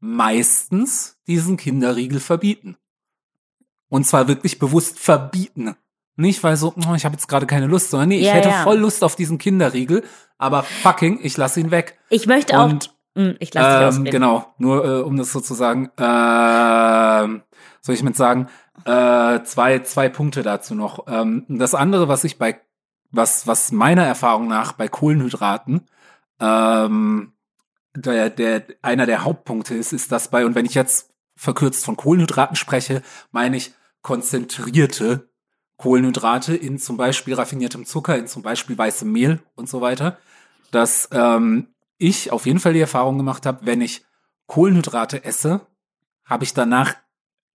[0.00, 2.76] meistens diesen Kinderriegel verbieten.
[3.88, 5.74] Und zwar wirklich bewusst verbieten.
[6.16, 8.48] Nicht, weil so, oh, ich habe jetzt gerade keine Lust, sondern nee, ich Ja, hätte
[8.48, 8.62] ja.
[8.64, 10.04] voll Lust auf diesen Kinderriegel,
[10.36, 11.98] aber fucking, ich lasse ihn weg.
[12.10, 12.64] Ich möchte auch.
[12.68, 14.10] Und Hm, ich lasse dich ähm, ausreden.
[14.10, 17.42] genau, nur äh, um das sozusagen, ähm,
[17.80, 18.48] soll ich mit sagen,
[18.84, 21.06] äh, zwei, zwei Punkte dazu noch.
[21.08, 22.60] Ähm, das andere, was ich bei,
[23.10, 25.88] was, was meiner Erfahrung nach bei Kohlenhydraten,
[26.40, 27.32] ähm,
[27.96, 31.96] der, der, einer der Hauptpunkte ist, ist das bei, und wenn ich jetzt verkürzt von
[31.96, 35.28] Kohlenhydraten spreche, meine ich konzentrierte
[35.76, 40.18] Kohlenhydrate in zum Beispiel raffiniertem Zucker, in zum Beispiel weißem Mehl und so weiter,
[40.70, 41.68] dass ähm,
[41.98, 44.04] ich auf jeden Fall die Erfahrung gemacht habe, wenn ich
[44.46, 45.66] Kohlenhydrate esse,
[46.24, 46.94] habe ich danach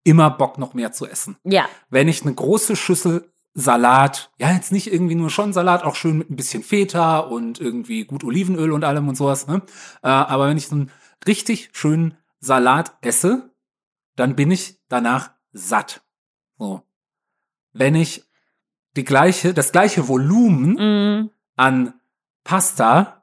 [0.04, 1.38] immer Bock, noch mehr zu essen.
[1.44, 5.96] Ja, Wenn ich eine große Schüssel Salat, ja, jetzt nicht irgendwie nur schon Salat, auch
[5.96, 9.62] schön mit ein bisschen Feta und irgendwie gut Olivenöl und allem und sowas, ne?
[10.02, 10.92] Äh, aber wenn ich so einen
[11.28, 13.52] richtig schönen Salat esse,
[14.16, 16.02] dann bin ich danach satt.
[16.58, 16.82] So.
[17.74, 18.26] Wenn ich
[18.96, 21.94] die gleiche, das gleiche Volumen mm, an
[22.44, 23.23] Pasta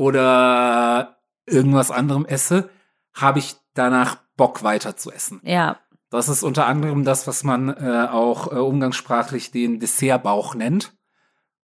[0.00, 2.70] oder irgendwas anderem esse,
[3.12, 5.42] habe ich danach Bock weiter zu essen.
[5.44, 10.94] ja, Das ist unter anderem das, was man äh, auch äh, umgangssprachlich den Dessertbauch nennt.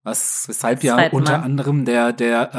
[0.02, 2.50] Was, weshalb ja unter anderem der, der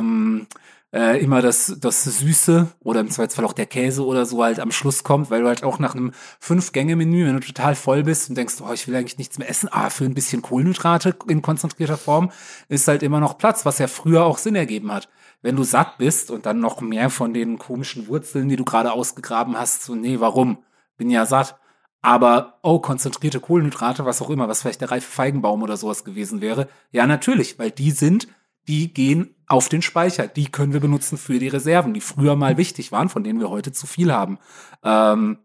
[0.00, 0.48] ähm,
[0.92, 4.72] äh, immer das, das Süße oder im Zweifelsfall auch der Käse oder so halt am
[4.72, 8.36] Schluss kommt, weil du halt auch nach einem Fünf-Gänge-Menü, wenn du total voll bist und
[8.36, 11.96] denkst, oh, ich will eigentlich nichts mehr essen, ah, für ein bisschen Kohlenhydrate in konzentrierter
[11.96, 12.30] Form
[12.68, 15.08] ist halt immer noch Platz, was ja früher auch Sinn ergeben hat.
[15.42, 18.92] Wenn du satt bist und dann noch mehr von den komischen Wurzeln, die du gerade
[18.92, 20.58] ausgegraben hast, so, nee, warum?
[20.96, 21.56] Bin ja satt.
[22.02, 26.40] Aber, oh, konzentrierte Kohlenhydrate, was auch immer, was vielleicht der reife Feigenbaum oder sowas gewesen
[26.40, 26.68] wäre.
[26.90, 28.26] Ja, natürlich, weil die sind,
[28.68, 30.28] die gehen auf den Speicher.
[30.28, 33.50] Die können wir benutzen für die Reserven, die früher mal wichtig waren, von denen wir
[33.50, 34.38] heute zu viel haben.
[34.84, 35.38] Ähm,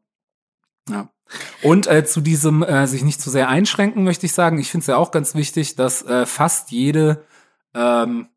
[0.90, 1.10] ja.
[1.64, 4.84] Und äh, zu diesem äh, sich nicht zu sehr einschränken, möchte ich sagen, ich finde
[4.84, 7.26] es ja auch ganz wichtig, dass äh, fast jede,
[7.74, 8.28] ähm,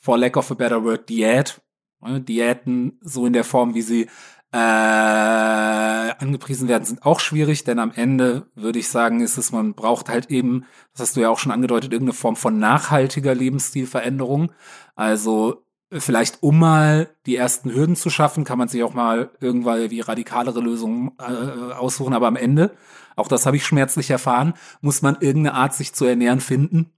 [0.00, 1.60] for lack of a better word, Diät,
[2.04, 4.08] äh, Diäten so in der Form, wie sie
[4.54, 9.74] äh, angepriesen werden, sind auch schwierig, denn am Ende würde ich sagen, ist es, man
[9.74, 14.52] braucht halt eben, das hast du ja auch schon angedeutet, irgendeine Form von nachhaltiger Lebensstilveränderung.
[14.94, 19.90] Also vielleicht um mal die ersten Hürden zu schaffen, kann man sich auch mal irgendwann
[19.90, 22.70] wie radikalere Lösungen äh, aussuchen, aber am Ende,
[23.16, 26.92] auch das habe ich schmerzlich erfahren, muss man irgendeine Art, sich zu ernähren, finden,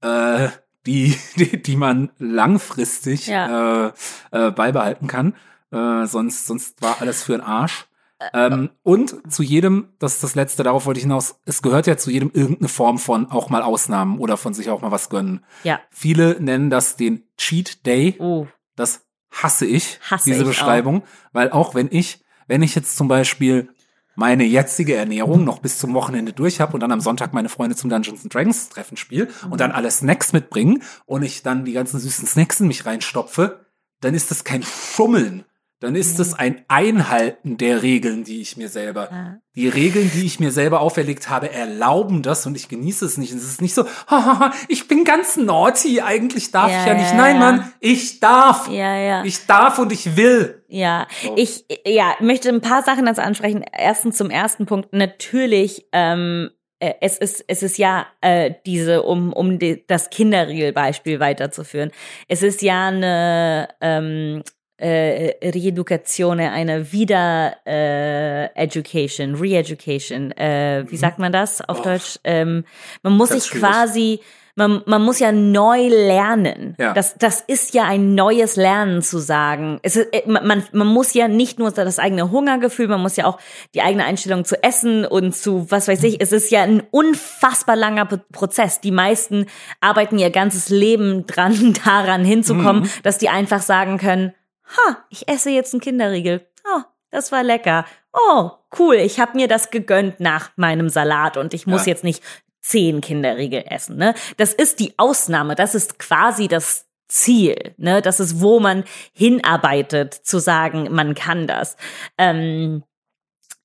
[0.00, 0.48] äh,
[0.86, 3.88] die, die, die man langfristig Ja.
[3.88, 3.92] äh,
[4.30, 5.34] äh, beibehalten kann.
[5.74, 7.86] Äh, sonst, sonst war alles für den Arsch.
[8.32, 11.96] Ähm, und zu jedem, das ist das Letzte, darauf wollte ich hinaus, es gehört ja
[11.96, 15.44] zu jedem irgendeine Form von auch mal Ausnahmen oder von sich auch mal was gönnen.
[15.62, 15.80] ja.
[15.90, 18.16] Viele nennen das den Cheat Day.
[18.18, 22.96] Oh, Das hasse ich, Hasse diese ich Beschreibung, weil auch wenn ich, wenn ich jetzt
[22.96, 23.68] zum Beispiel
[24.16, 27.74] meine jetzige Ernährung noch bis zum Wochenende durch habe und dann am Sonntag meine Freunde
[27.74, 31.72] zum Dungeons and Dragons Treffen spiele und dann alle Snacks mitbringen und ich dann die
[31.72, 33.66] ganzen süßen Snacks in mich reinstopfe,
[34.00, 35.44] dann ist das kein Schummeln.
[35.80, 39.36] Dann ist es ein Einhalten der Regeln, die ich mir selber, Ja.
[39.54, 43.32] die Regeln, die ich mir selber auferlegt habe, erlauben das und ich genieße es nicht.
[43.34, 47.10] Es ist nicht so, hahaha, ich bin ganz naughty, eigentlich darf Ja, ich ja nicht.
[47.10, 47.38] ja, Nein.
[47.38, 48.68] Mann, ich darf.
[48.70, 49.24] ja, ja.
[49.24, 50.62] Ich darf und ich will.
[50.68, 51.34] Ja, So.
[51.36, 53.64] ich ja, möchte ein paar Sachen dazu ansprechen.
[53.76, 54.92] Erstens zum ersten Punkt.
[54.92, 61.20] Natürlich, ähm, äh, es ist, es ist ja äh, diese, um, um die, das Kinderriegel-Beispiel
[61.20, 61.90] weiterzuführen.
[62.28, 64.42] Es ist ja eine ähm,
[64.76, 70.32] äh, Reeducazione, eine Wieder äh, Education, Re-Education.
[70.32, 71.82] Äh, wie sagt man das auf Oh.
[71.84, 72.18] Deutsch?
[72.24, 72.64] Ähm,
[73.02, 73.60] man muss sich schwierig.
[73.68, 74.20] quasi
[74.56, 76.76] man, man muss ja neu lernen.
[76.78, 76.92] Ja.
[76.92, 79.80] Das, das ist ja ein neues Lernen zu sagen.
[79.82, 83.26] Es ist, äh, man, man- muss ja nicht nur das eigene Hungergefühl, man muss ja
[83.26, 83.38] auch
[83.74, 87.74] die eigene Einstellung zu essen und zu, was weiß ich, es ist ja ein unfassbar
[87.74, 88.80] langer Prozess.
[88.80, 89.46] Die meisten
[89.80, 94.34] arbeiten ihr ganzes Leben dran, daran hinzukommen, dass die einfach sagen können,
[94.66, 96.46] ha, ich esse jetzt einen Kinderriegel.
[96.64, 97.84] Oh, das war lecker.
[98.12, 101.92] Oh, cool, ich habe mir das gegönnt nach meinem Salat und ich muss Ja.
[101.92, 102.22] jetzt nicht
[102.60, 103.96] zehn Kinderriegel essen.
[103.96, 104.14] Ne?
[104.36, 107.74] Das ist die Ausnahme, das ist quasi das Ziel.
[107.76, 108.00] Ne?
[108.02, 111.76] Das ist, wo man hinarbeitet, zu sagen, man kann das.
[112.16, 112.82] Ähm,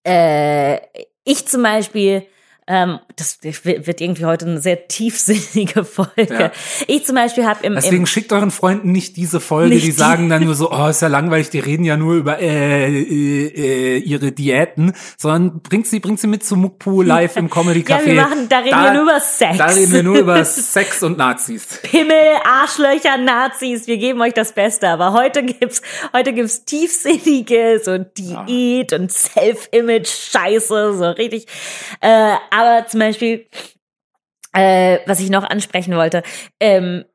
[0.05, 0.79] äh,
[1.23, 2.25] ich zum Beispiel,
[2.69, 6.27] ähm, das wird irgendwie heute eine sehr tiefsinnige Folge.
[6.29, 6.51] Ja.
[6.85, 9.91] Ich zum Beispiel habe im, Deswegen im schickt euren Freunden nicht diese Folge, Nicht die
[9.91, 13.95] sagen dann nur so, oh, ist ja langweilig, die reden ja nur über äh, äh,
[13.95, 17.97] äh, ihre Diäten, sondern bringt sie, bringt sie mit zu Mukpu live im Comedy ja,
[17.97, 18.05] Café.
[18.05, 19.57] wir machen, da reden wir nur über Sex.
[19.57, 21.65] Da reden wir nur über Sex und Nazis.
[21.81, 24.89] Pimmel, Arschlöcher, Nazis, wir geben euch das Beste.
[24.89, 25.81] Aber heute gibt's,
[26.13, 31.47] heute gibt's tiefsinnige, so Diät und Self-Image-Scheiße, so richtig.
[32.01, 33.47] Äh, aber zum Beispiel,
[34.53, 36.23] äh, was ich noch ansprechen wollte,
[36.59, 37.05] ähm,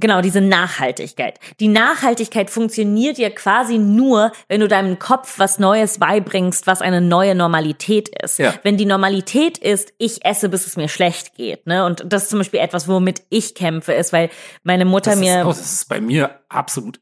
[0.00, 1.40] Genau, diese Nachhaltigkeit.
[1.58, 7.00] Die Nachhaltigkeit funktioniert ja quasi nur, wenn du deinem Kopf was Neues beibringst, was eine
[7.00, 8.38] neue Normalität ist.
[8.38, 8.54] Ja.
[8.62, 11.66] Wenn die Normalität ist, ich esse, bis es mir schlecht geht.
[11.66, 11.84] Ne?
[11.84, 14.30] Und das ist zum Beispiel etwas, womit ich kämpfe, ist, weil
[14.62, 15.42] meine Mutter Das ist, mir.
[15.44, 17.00] oh, das ist bei mir absolut,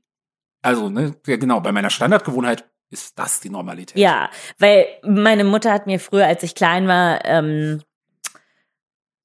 [0.62, 3.96] also, ne, ja, genau, bei meiner Standardgewohnheit ist das die Normalität.
[3.96, 7.82] Ja, weil meine Mutter hat mir früher, als ich klein war, ähm,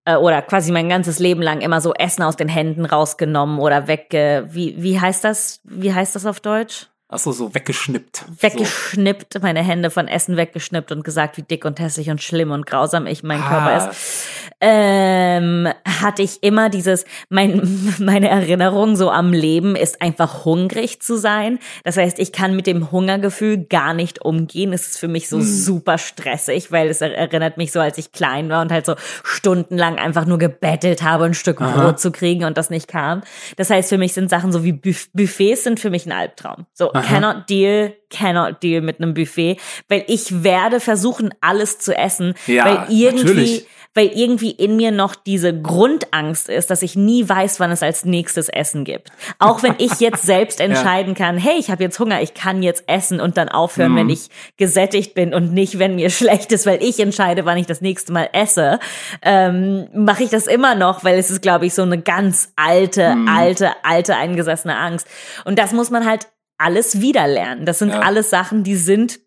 [0.06, 3.88] äh, oder quasi mein ganzes Leben lang immer so Essen aus den Händen rausgenommen oder
[3.88, 5.62] wegge, wie, wie heißt das?
[5.64, 6.91] Wie heißt das auf Deutsch?
[7.14, 8.24] Ach so, so weggeschnippt.
[8.40, 12.66] Weggeschnippt, meine Hände von Essen weggeschnippt und gesagt, wie dick und hässlich und schlimm und
[12.66, 13.50] grausam ich mein Ah.
[13.50, 14.28] Körper ist.
[14.64, 15.68] Ähm,
[16.02, 21.60] hatte ich immer dieses, mein, meine Erinnerung so am Leben ist einfach hungrig zu sein.
[21.84, 24.72] Das heißt, ich kann mit dem Hungergefühl gar nicht umgehen.
[24.72, 25.44] Es ist für mich so Hm.
[25.44, 28.96] super stressig, weil es er- erinnert mich so, als ich klein war und halt so
[29.24, 31.82] stundenlang einfach nur gebettelt habe, ein Stück Aha.
[31.82, 33.22] Brot zu kriegen und das nicht kam.
[33.58, 36.66] Das heißt, für mich sind Sachen so wie Buff Buffets sind für mich ein Albtraum.
[36.74, 37.08] So, Aha.
[37.14, 39.58] cannot deal, cannot deal mit einem Buffet,
[39.90, 43.68] weil ich werde versuchen, alles zu essen, Ja, weil irgendwie, natürlich.
[43.94, 48.06] weil irgendwie in mir noch diese Grundangst ist, dass ich nie weiß, wann es als
[48.06, 49.10] nächstes Essen gibt.
[49.38, 52.86] Auch wenn ich jetzt selbst entscheiden kann, hey, ich habe jetzt Hunger, ich kann jetzt
[52.88, 53.96] essen und dann aufhören, Mhm.
[53.98, 57.66] wenn ich gesättigt bin und nicht, wenn mir schlecht ist, weil ich entscheide, wann ich
[57.68, 58.80] das nächste Mal esse,
[59.24, 63.16] ähm, mache ich das immer noch, weil es ist, glaube ich, so eine ganz alte,
[63.16, 63.28] Mhm.
[63.28, 65.08] alte, alte eingesessene Angst.
[65.46, 66.28] Und das muss man halt
[66.62, 67.66] alles wieder lernen.
[67.66, 68.00] Das sind Ja.
[68.02, 69.20] alles Sachen, die sind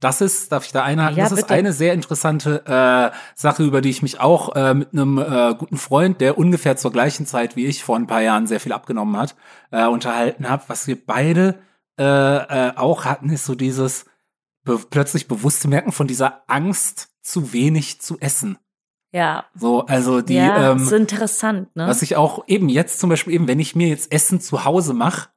[0.00, 1.16] Das ist, darf ich da einhaken?
[1.16, 1.54] Ja, das ist bitte.
[1.54, 5.76] eine sehr interessante äh, Sache, über die ich mich auch äh, mit einem äh, guten
[5.76, 9.16] Freund, der ungefähr zur gleichen Zeit wie ich vor ein paar Jahren sehr viel abgenommen
[9.16, 9.36] hat,
[9.70, 10.64] äh, unterhalten habe.
[10.66, 11.54] Was wir beide
[12.00, 14.06] äh, äh, auch hatten, ist so dieses
[14.64, 18.58] be plötzlich bewusste Merken von dieser Angst, zu wenig zu essen.
[19.12, 21.86] ja, So, also die, ja, ähm, ist interessant, ne?
[21.86, 24.94] was ich auch eben jetzt zum Beispiel eben, wenn ich mir jetzt Essen zu Hause
[24.94, 25.28] mache,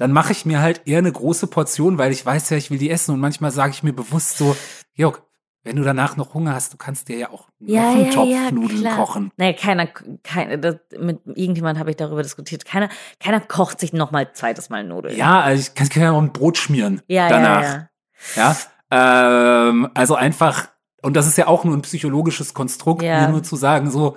[0.00, 2.78] dann mache ich mir halt eher eine große Portion, weil ich weiß ja, ich will
[2.78, 3.12] die essen.
[3.12, 4.56] Und manchmal sage ich mir bewusst so,
[4.94, 5.20] Jörg,
[5.62, 8.30] wenn du danach noch Hunger hast, du kannst dir ja auch Ja, einen ja, Topf
[8.30, 8.96] ja, Nudeln klar.
[8.96, 9.30] kochen.
[9.36, 9.86] Nee, keiner,
[10.24, 12.64] keiner, das, mit irgendjemand habe ich darüber diskutiert.
[12.64, 12.88] Keiner,
[13.22, 15.14] keiner kocht sich noch mal zweites Mal Nudeln.
[15.18, 17.86] Ja, also ich kann, ja auch ein Brot schmieren ja, danach.
[18.36, 18.56] ja,
[18.90, 19.68] ja.
[19.68, 20.68] Ähm, also einfach,
[21.02, 24.16] und das ist ja auch nur ein psychologisches Konstrukt, mir nur zu sagen, so,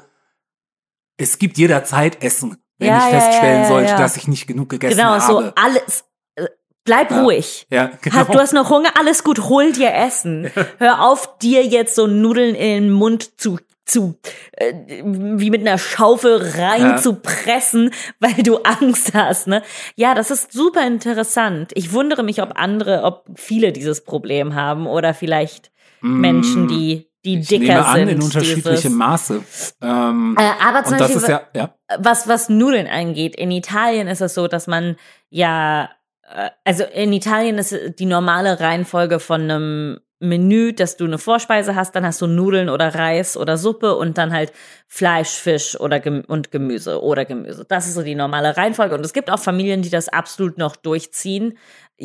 [1.17, 4.69] es gibt jederzeit Essen, wenn Ja, ich feststellen ja, ja, sollte, dass ich nicht genug
[4.69, 5.53] gegessen Genau, so habe.
[5.55, 6.05] alles.
[6.35, 6.47] äh,
[6.85, 7.65] Bleib ruhig.
[7.69, 8.15] Ja, genau.
[8.17, 10.51] Hast, du hast noch Hunger, alles gut, hol dir Essen.
[10.79, 14.17] Hör auf, dir jetzt so Nudeln in den Mund zu zu
[14.53, 16.97] äh, wie mit einer Schaufel rein Ja.
[16.97, 19.61] zu pressen, weil du Angst hast, ne?
[19.97, 21.71] Ja, das ist super interessant.
[21.75, 25.69] Ich wundere mich, ob andere, ob viele dieses Problem haben oder vielleicht
[26.01, 28.07] Menschen, die die ich dicker nehme an, sind.
[28.09, 29.43] in unterschiedlichem dieses- Maße.
[29.81, 31.75] Ähm, Äh, aber zum und das Beispiel, ist ja, ja.
[31.99, 34.95] was, was Nudeln angeht, in Italien ist es so, dass man
[35.29, 35.89] ja,
[36.29, 41.75] äh, also in Italien ist die normale Reihenfolge von einem Menü, dass du eine Vorspeise
[41.75, 44.53] hast, dann hast du Nudeln oder Reis oder Suppe und dann halt
[44.87, 47.65] Fleisch, Fisch oder Gem und Gemüse oder Gemüse.
[47.67, 48.95] Das ist so die normale Reihenfolge.
[48.95, 51.57] Und es gibt auch Familien, die das absolut noch durchziehen,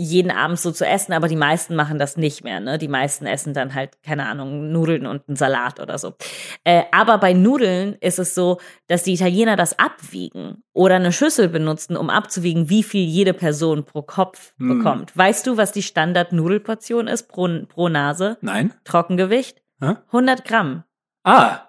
[0.03, 2.61] jeden Abend so zu essen, aber die meisten machen das nicht mehr.
[2.61, 2.79] Ne?
[2.79, 6.15] Die meisten essen dann halt, keine Ahnung, Nudeln und einen Salat oder so.
[6.65, 11.49] Äh, aber bei Nudeln ist es so, dass die Italiener das abwiegen oder eine Schüssel
[11.49, 14.79] benutzen, um abzuwiegen, wie viel jede Person pro Kopf Hm.
[14.79, 15.17] bekommt.
[15.17, 18.39] Weißt du, was die Standard-Nudelportion ist pro, pro Nase?
[18.41, 18.73] Nein?
[18.85, 19.61] Trockengewicht?
[19.81, 19.95] Hä?
[20.09, 20.85] 100 Gramm.
[21.25, 21.68] Ah,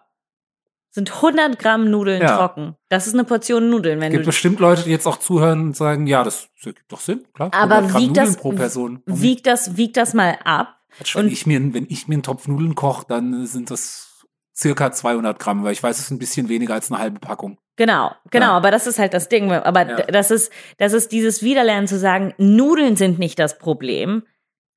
[0.92, 2.38] Sind 100 Gramm Nudeln Ja.
[2.38, 2.76] trocken.
[2.90, 5.78] Das ist eine Portion Nudeln, wenn gibt du bestimmt Leute, die jetzt auch zuhören und
[5.78, 7.52] sagen, ja, das gibt doch Sinn, klar.
[7.54, 9.04] Aber 100 Gramm wiegt das- Nudeln pro Person.
[9.06, 10.76] Warum wieg das, wieg das mal ab.
[10.98, 14.26] Quatsch, wenn, ich mir, wenn ich mir einen Topf Nudeln koche, dann sind das
[14.58, 17.60] circa 200 Gramm, weil ich weiß, es ist ein bisschen weniger als eine halbe Packung.
[17.76, 18.52] Genau, genau, Ja.
[18.58, 19.52] aber das ist halt das Ding.
[19.52, 19.96] Aber Ja.
[20.08, 24.24] das ist, das ist dieses Wiederlernen zu sagen, Nudeln sind nicht das Problem.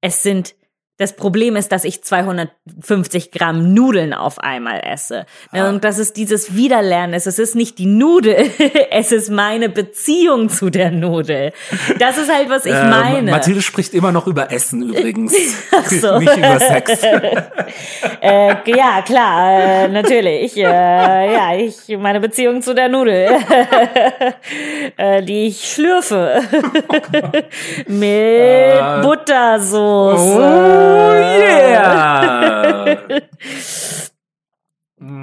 [0.02, 0.54] Es sind,
[0.98, 5.24] das Problem ist, dass ich 250 Gramm Nudeln auf einmal esse.
[5.50, 5.68] Ah.
[5.68, 7.14] Und das ist dieses Wiederlernen.
[7.14, 8.36] Es ist nicht die Nudel,
[8.90, 11.52] es ist meine Beziehung zu der Nudel.
[11.98, 13.30] Das ist halt, was ich Ähm, meine.
[13.30, 15.34] Mathilde spricht immer noch über Essen übrigens.
[15.72, 16.18] Ach so.
[16.18, 17.02] Nicht über Sex.
[18.20, 20.56] äh, ja, klar, äh, natürlich.
[20.56, 23.28] Äh, ja, ich meine Beziehung zu der Nudel,
[24.98, 26.42] äh, die ich schlürfe
[27.86, 29.00] mit Äh.
[29.02, 30.38] Buttersoße.
[30.38, 32.98] Oh yeah!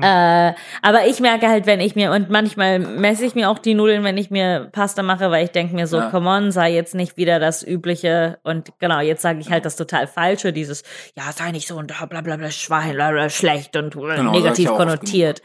[0.02, 3.76] Äh, aber ich merke halt, wenn ich mir, und manchmal messe ich mir auch die
[3.76, 6.10] Nudeln, wenn ich mir Pasta mache, weil ich denke mir so, Ja.
[6.10, 8.40] come on, sei jetzt nicht wieder das Übliche.
[8.44, 10.84] Und genau, jetzt sage ich halt das total Falsche, dieses,
[11.16, 14.68] ja, sei nicht so und bla bla bla, Schwein, bla bla, schlecht und Genau, negativ
[14.70, 15.42] auch oft konnotiert.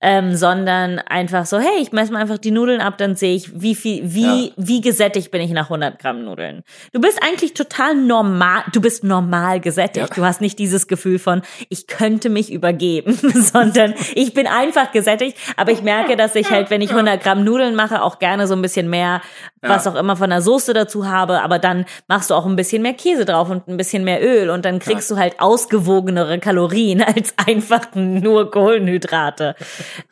[0.00, 3.60] Ähm, sondern einfach so, hey, ich messe mal einfach die Nudeln ab, dann sehe ich,
[3.60, 4.52] wie viel, wie, Ja.
[4.56, 6.62] wie gesättigt bin ich nach 100 Gramm Nudeln.
[6.92, 10.08] Du bist eigentlich total normal, du bist normal gesättigt.
[10.10, 10.14] Ja.
[10.14, 15.36] Du hast nicht dieses Gefühl von, ich könnte mich übergeben, sondern ich bin einfach gesättigt,
[15.56, 18.54] aber ich merke, dass ich halt, wenn ich 100 Gramm Nudeln mache, auch gerne so
[18.54, 19.20] ein bisschen mehr,
[19.62, 19.90] was Ja.
[19.92, 22.94] auch immer von der Soße dazu habe, aber dann machst du auch ein bisschen mehr
[22.94, 27.34] Käse drauf und ein bisschen mehr Öl und dann kriegst du halt ausgewogenere Kalorien als
[27.44, 29.56] einfach nur Kohlenhydrate.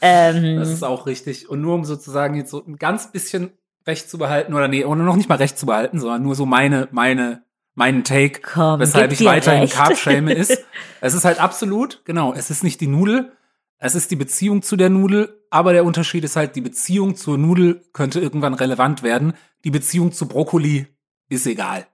[0.01, 1.49] Ähm, Das ist auch richtig.
[1.49, 3.51] Und nur um sozusagen jetzt so ein ganz bisschen
[3.87, 6.45] recht zu behalten, oder nee, oder noch nicht mal recht zu behalten, sondern nur so
[6.47, 9.69] meine, meine, meinen Take, Komm, weshalb ich weiterhin.
[9.69, 10.65] Carb-Shame ist.
[11.01, 13.33] Es ist halt absolut, genau, es ist nicht die Nudel,
[13.79, 17.39] es ist die Beziehung zu der Nudel, aber der Unterschied ist halt, die Beziehung zur
[17.39, 19.35] Nudel könnte irgendwann relevant werden.
[19.65, 20.87] Die Beziehung zu Brokkoli
[21.29, 21.87] ist egal.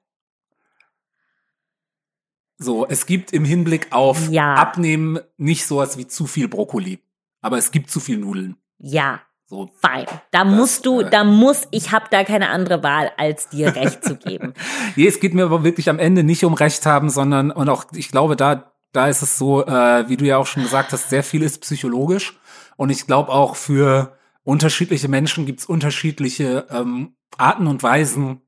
[2.59, 4.55] So, es gibt im Hinblick auf Ja.
[4.55, 7.01] Abnehmen nicht sowas wie zu viel Brokkoli.
[7.43, 8.57] Aber es gibt zu viel Nudeln.
[8.79, 10.07] ja, So, fein.
[10.31, 14.03] Da musst du, äh, da muss, ich habe da keine andere Wahl, als dir recht
[14.03, 14.55] zu geben.
[14.97, 17.85] Nee, es geht mir aber wirklich am Ende nicht um Recht haben, sondern, und auch,
[17.95, 21.11] ich glaube, da, da ist es so, äh, wie du ja auch schon gesagt hast,
[21.11, 22.39] sehr viel ist psychologisch.
[22.77, 28.41] Und ich glaube auch für unterschiedliche Menschen gibt's unterschiedliche ähm, Arten und Weisen,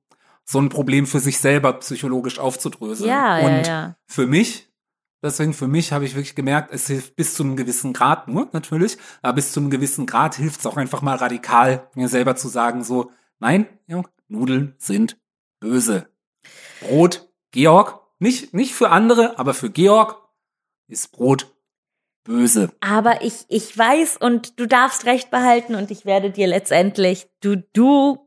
[0.44, 3.08] so ein Problem für sich selber psychologisch aufzudröseln.
[3.08, 3.96] Ja, ja, und ja.
[4.06, 4.68] für mich,
[5.24, 8.48] deswegen für mich habe ich wirklich gemerkt, es hilft bis zu einem gewissen Grad nur,
[8.52, 12.36] natürlich, aber bis zu einem gewissen Grad hilft es auch einfach mal radikal, mir selber
[12.36, 13.10] zu sagen, so,
[13.40, 15.18] nein, Jung, Nudeln sind
[15.60, 16.08] böse.
[16.80, 20.18] Brot, Georg, nicht, nicht für andere, aber für Georg
[20.88, 21.52] ist Brot
[22.24, 22.70] böse.
[22.80, 27.56] Aber ich, ich weiß und du darfst recht behalten und ich werde dir letztendlich, du,
[27.72, 28.18] du,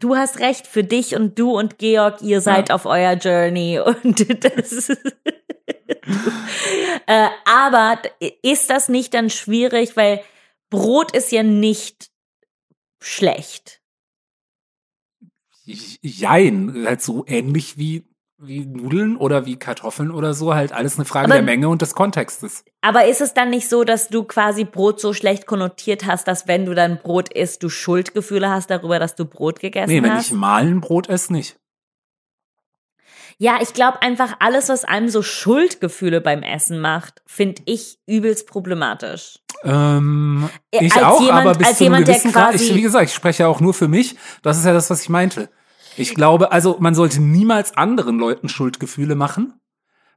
[0.00, 4.44] du hast recht für dich und du und Georg, ihr seid auf euer Journey und
[4.44, 4.98] das ist,
[7.06, 7.98] äh, aber
[8.42, 10.22] ist das nicht dann schwierig, weil
[10.70, 12.10] Brot ist ja nicht
[13.00, 13.80] schlecht.
[15.64, 18.04] Jein, halt so ähnlich wie,
[18.38, 21.82] wie Nudeln oder wie Kartoffeln oder so, halt alles eine Frage Aber- der Menge und
[21.82, 22.64] des Kontextes.
[22.82, 26.46] Aber ist es dann nicht so, dass du quasi Brot so schlecht konnotiert hast, dass
[26.46, 30.12] wenn du dann Brot isst, du Schuldgefühle hast darüber, dass du Brot gegessen Nee, wenn
[30.12, 30.26] hast?
[30.26, 31.56] ich mahlen Brot esse, nicht.
[33.38, 38.46] Ja, ich glaube einfach, alles, was einem so Schuldgefühle beim Essen macht, finde ich übelst
[38.46, 39.38] problematisch.
[39.62, 42.54] Ähm, Äh, ich als auch, jemand- aber bis als zu einem jemand, der gewissen Grad.
[42.54, 44.16] Ich, wie gesagt, ich spreche ja auch nur für mich.
[44.42, 45.50] Das ist ja das, was ich meinte.
[45.98, 49.54] Ich glaube, also man sollte niemals anderen Leuten Schuldgefühle machen.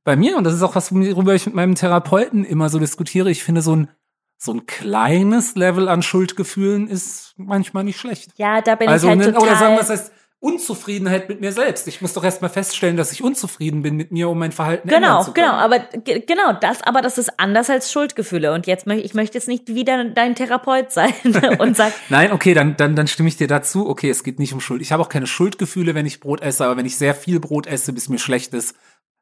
[0.05, 3.29] Bei mir, und das ist auch was, worüber ich mit meinem Therapeuten immer so diskutiere,
[3.29, 3.89] ich finde so ein,
[4.37, 8.31] so ein kleines Level an Schuldgefühlen ist manchmal nicht schlecht.
[8.37, 9.41] Ja, da bin also, ich halt ne, total.
[9.41, 11.87] oder sagen wir es heißt, Unzufriedenheit mit mir selbst.
[11.89, 15.01] Ich muss doch erstmal feststellen, dass ich unzufrieden bin mit mir, um mein Verhalten ändern
[15.03, 15.47] Genau, zu können.
[15.47, 18.53] genau, aber ge- genau das, aber das ist anders als Schuldgefühle.
[18.53, 21.13] Und jetzt möchte ich möchte jetzt nicht wieder dein Therapeut sein
[21.59, 23.89] und sag, Nein, okay, dann, dann, dann stimme ich dir dazu.
[23.89, 24.81] Okay, es geht nicht um Schuld.
[24.81, 27.67] Ich habe auch keine Schuldgefühle, wenn ich Brot esse, aber wenn ich sehr viel Brot
[27.67, 28.75] esse, bis mir schlecht ist,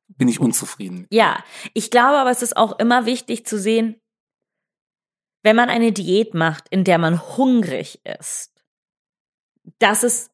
[0.09, 1.07] bin ich unzufrieden.
[1.09, 3.99] ja, ich glaube, aber es ist auch immer wichtig zu sehen,
[5.43, 8.51] wenn man eine Diät macht, in der man hungrig ist,
[9.79, 10.29] dass es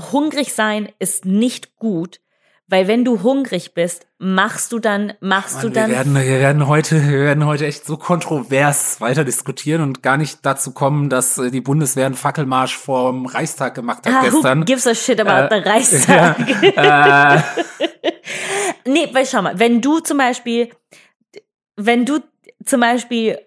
[0.00, 2.20] hungrig sein ist nicht gut,
[2.68, 6.24] weil wenn du hungrig bist, machst du dann machst Mann, du dann wir, werden, wir,
[6.24, 11.10] werden heute, wir werden heute echt so kontrovers weiter diskutieren und gar nicht dazu kommen,
[11.10, 14.64] dass äh, die Bundeswehr einen Fackelmarsch vorm Reichstag gemacht hat Ah, who gestern.
[14.64, 16.36] gives a shit about Äh, the Reichstag?
[16.76, 17.42] Ja, äh,
[18.86, 20.70] Nee, weil schau mal, wenn du zum Beispiel,
[21.76, 22.18] wenn du
[22.64, 23.38] zum Beispiel,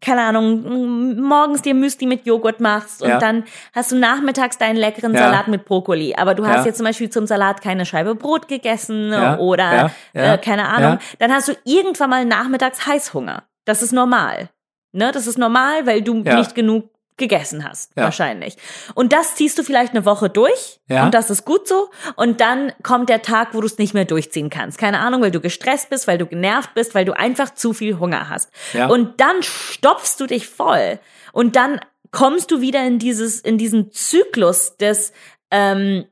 [0.00, 3.18] keine Ahnung, morgens dir Müsli mit Joghurt machst und Ja.
[3.18, 5.20] dann hast du nachmittags deinen leckeren Ja.
[5.30, 6.66] Salat mit Brokkoli, aber du hast Ja.
[6.66, 9.90] jetzt zum Beispiel zum Salat keine Scheibe Brot gegessen oder.
[10.12, 13.44] Äh, keine Ahnung, dann hast du irgendwann mal nachmittags Heißhunger.
[13.64, 14.48] Das ist normal.
[14.92, 18.02] Ne, das ist normal, weil du nicht genug gegessen hast, Ja.
[18.02, 18.56] wahrscheinlich.
[18.96, 21.04] Und das ziehst du vielleicht eine Woche durch Ja.
[21.04, 21.88] und das ist gut so.
[22.16, 24.78] Und dann kommt der Tag, wo du es nicht mehr durchziehen kannst.
[24.78, 27.98] Keine Ahnung, weil du gestresst bist, weil du genervt bist, weil du einfach zu viel
[28.00, 28.50] Hunger hast.
[28.72, 28.88] Ja.
[28.88, 30.98] Und dann stopfst du dich voll.
[31.32, 35.12] Und dann kommst du wieder in dieses, in diesen Zyklus des,
[35.52, 36.06] ähm,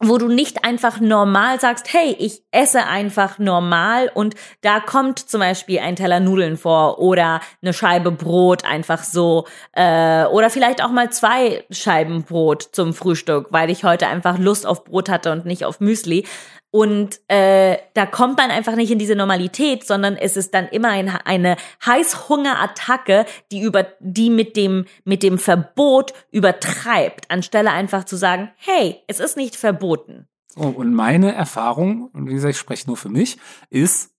[0.00, 5.40] wo du nicht einfach normal sagst, hey, ich esse einfach normal und da kommt zum
[5.40, 10.90] Beispiel ein Teller Nudeln vor oder eine Scheibe Brot einfach so äh, oder vielleicht auch
[10.90, 15.46] mal zwei Scheiben Brot zum Frühstück, weil ich heute einfach Lust auf Brot hatte und
[15.46, 16.24] nicht auf Müsli.
[16.70, 20.90] Und äh, da kommt man einfach nicht in diese Normalität, sondern es ist dann immer
[20.90, 28.16] ein, eine Heißhungerattacke, die über die mit dem mit dem Verbot übertreibt, anstelle einfach zu
[28.16, 30.28] sagen, hey, es ist nicht verboten.
[30.48, 33.38] so, und meine Erfahrung, und wie gesagt, ich spreche nur für mich,
[33.70, 34.10] ist,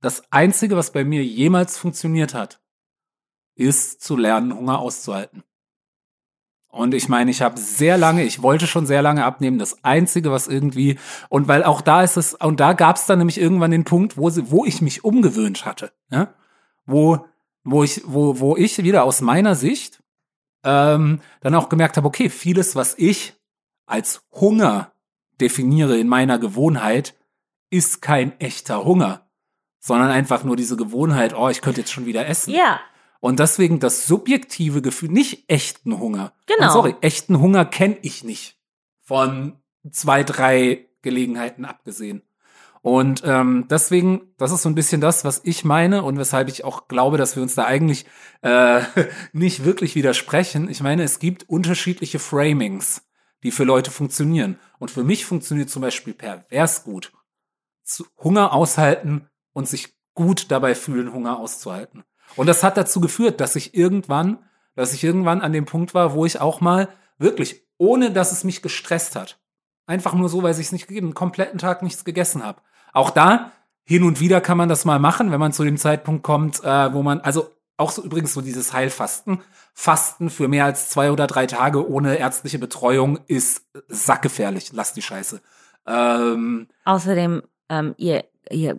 [0.00, 2.60] das Einzige, was bei mir jemals funktioniert hat,
[3.54, 5.42] ist zu lernen, Hunger auszuhalten.
[6.76, 9.58] Und ich meine, ich habe sehr lange, ich wollte schon sehr lange abnehmen.
[9.58, 10.98] Das Einzige, was irgendwie,
[11.30, 14.18] und weil auch da ist es, und da gab es dann nämlich irgendwann den Punkt,
[14.18, 15.92] wo, sie, wo ich mich umgewöhnt hatte.
[16.10, 16.34] Ja?
[16.84, 17.24] Wo,
[17.64, 20.02] wo, ich, wo, wo ich wieder aus meiner Sicht
[20.64, 23.34] ähm, dann auch gemerkt habe, okay, vieles, was ich
[23.86, 24.92] als Hunger
[25.40, 27.14] definiere in meiner Gewohnheit,
[27.70, 29.26] ist kein echter Hunger,
[29.78, 32.52] sondern einfach nur diese Gewohnheit, oh, ich könnte jetzt schon wieder essen.
[32.52, 32.80] Ja.
[33.26, 36.32] Und deswegen das subjektive Gefühl, nicht echten Hunger.
[36.46, 36.66] Genau.
[36.66, 38.56] Und sorry, echten Hunger kenne ich nicht.
[39.00, 39.60] Von
[39.90, 42.22] zwei, drei Gelegenheiten abgesehen.
[42.82, 46.62] Und ähm, deswegen, das ist so ein bisschen das, was ich meine und weshalb ich
[46.62, 48.06] auch glaube, dass wir uns da eigentlich
[48.42, 48.82] äh,
[49.32, 50.70] nicht wirklich widersprechen.
[50.70, 53.08] Ich meine, es gibt unterschiedliche Framings,
[53.42, 54.60] die für Leute funktionieren.
[54.78, 57.12] Und für mich funktioniert zum Beispiel pervers gut.
[58.22, 62.04] Hunger aushalten und sich gut dabei fühlen, Hunger auszuhalten.
[62.34, 64.38] Und das hat dazu geführt, dass ich irgendwann,
[64.74, 68.44] dass ich irgendwann an dem Punkt war, wo ich auch mal wirklich, ohne dass es
[68.44, 69.38] mich gestresst hat,
[69.86, 72.60] einfach nur so, weil ich es nicht gegeben, einen kompletten Tag nichts gegessen habe.
[72.92, 73.52] Auch da,
[73.84, 76.92] hin und wieder kann man das mal machen, wenn man zu dem Zeitpunkt kommt, äh,
[76.92, 79.42] wo man, also auch so übrigens so dieses Heilfasten.
[79.74, 84.70] Fasten für mehr als zwei oder drei Tage ohne ärztliche Betreuung ist sackgefährlich.
[84.72, 85.42] Lass die Scheiße.
[85.86, 88.78] Ähm, Außerdem, ähm, ihr, ihr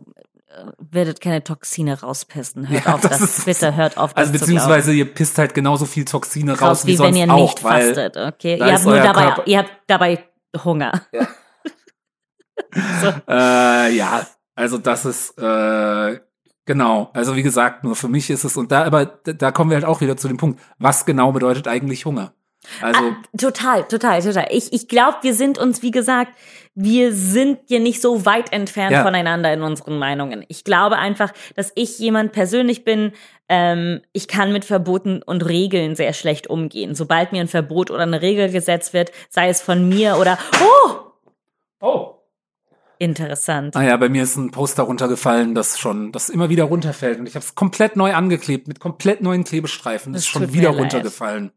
[0.80, 2.68] werdet keine Toxine rauspissen.
[2.70, 5.86] Hört Ja, auf, das das, bitte hört auf, das also beziehungsweise ihr pisst halt genauso
[5.86, 8.58] viel Toxine raus, raus, wie, wie sonst wenn ihr auch, nicht weil fastet, okay?
[8.58, 10.24] Ihr habt nur dabei, Körper- ihr habt dabei
[10.64, 10.92] Hunger.
[13.28, 16.20] Äh, ja, also das ist äh,
[16.66, 17.10] genau.
[17.14, 19.86] Also wie gesagt, nur für mich ist es und da, aber da kommen wir halt
[19.86, 22.34] auch wieder zu dem Punkt, was genau bedeutet eigentlich Hunger?
[22.82, 24.48] Also Ah, total, total, total.
[24.52, 26.32] Ich, ich glaube, wir sind uns, wie gesagt,
[26.76, 29.04] wir sind ja nicht so weit entfernt Ja.
[29.04, 30.46] voneinander in unseren Meinungen.
[30.48, 33.14] Ich glaube einfach, dass ich jemand persönlich bin,
[33.50, 36.94] ähm, ich kann mit Verboten und Regeln sehr schlecht umgehen.
[36.94, 40.92] Sobald mir ein Verbot oder eine Regel gesetzt wird, sei es von mir oder, oh,
[41.82, 42.14] oh.
[43.00, 43.76] interessant.
[43.76, 47.28] Ah ja, bei mir ist ein Poster runtergefallen, das schon, das immer wieder runterfällt und
[47.28, 50.14] ich habe es komplett neu angeklebt mit komplett neuen Klebestreifen.
[50.14, 50.82] Das Das ist schon wieder leid.
[50.82, 51.52] runtergefallen.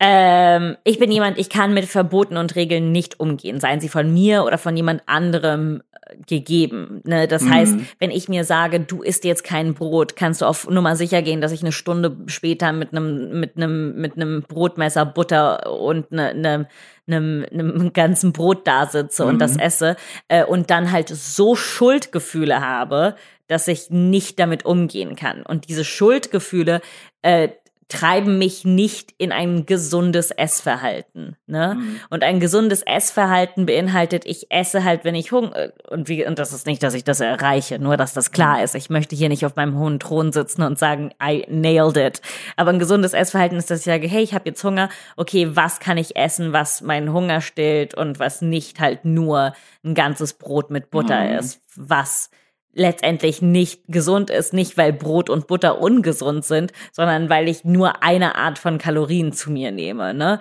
[0.00, 4.12] Ähm, ich bin jemand, ich kann mit Verboten und Regeln nicht umgehen, seien sie von
[4.12, 7.00] mir oder von jemand anderem äh, gegeben.
[7.04, 7.26] Ne?
[7.26, 7.50] Das Mhm.
[7.50, 11.20] heißt, wenn ich mir sage, du isst jetzt kein Brot, kannst du auf Nummer sicher
[11.22, 16.12] gehen, dass ich eine Stunde später mit einem mit einem mit einem Brotmesser Butter und
[16.12, 16.68] ne, ne,
[17.08, 19.38] einem, einem ganzen Brot da sitze und Mhm.
[19.40, 19.96] das esse
[20.28, 23.16] äh, und dann halt so Schuldgefühle habe,
[23.48, 25.42] dass ich nicht damit umgehen kann.
[25.42, 26.82] Und diese Schuldgefühle
[27.22, 27.48] äh,
[27.88, 31.36] treiben mich nicht in ein gesundes Essverhalten.
[31.46, 31.76] Ne?
[31.78, 32.00] Mhm.
[32.10, 36.52] Und ein gesundes Essverhalten beinhaltet, ich esse halt, wenn ich Hunger und wie und das
[36.52, 38.74] ist nicht, dass ich das erreiche, nur dass das klar ist.
[38.74, 42.20] Ich möchte hier nicht auf meinem hohen Thron sitzen und sagen, I nailed it.
[42.56, 44.90] Aber ein gesundes Essverhalten ist, dass ich sage, hey, ich habe jetzt Hunger.
[45.16, 49.94] Okay, was kann ich essen, was meinen Hunger stillt und was nicht halt nur ein
[49.94, 51.38] ganzes Brot mit Butter Mhm.
[51.38, 52.30] ist, was
[52.78, 58.02] letztendlich nicht gesund ist, nicht weil Brot und Butter ungesund sind, sondern weil ich nur
[58.02, 60.14] eine Art von Kalorien zu mir nehme.
[60.14, 60.40] Ne?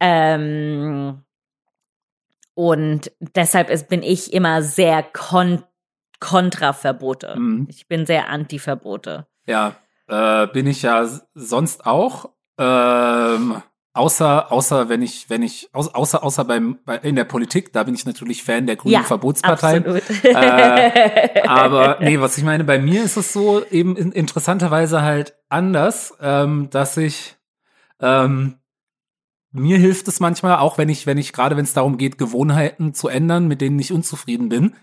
[0.00, 1.22] Ähm,
[2.54, 5.64] und deshalb ist, bin ich immer sehr kon
[6.20, 7.34] kontra Verbote.
[7.36, 7.66] Mhm.
[7.68, 9.26] Ich bin sehr anti Verbote.
[9.44, 9.74] Ja,
[10.06, 11.04] äh, bin ich ja
[11.34, 12.30] sonst auch.
[12.58, 13.60] Ähm,
[13.94, 17.82] außer, außer wenn ich, wenn ich, au- außer, außer beim, bei, in der Politik, da
[17.84, 19.78] bin ich natürlich Fan der Grünen Ja, Verbotspartei.
[19.78, 20.02] Absolut.
[20.24, 25.34] Äh, Aber nee, was ich meine, bei mir ist es so eben in, interessanterweise halt
[25.48, 27.36] anders, ähm, dass ich
[28.00, 28.56] ähm,
[29.52, 32.94] mir hilft es manchmal, auch wenn ich, wenn ich, gerade wenn es darum geht, Gewohnheiten
[32.94, 34.74] zu ändern, mit denen ich unzufrieden bin,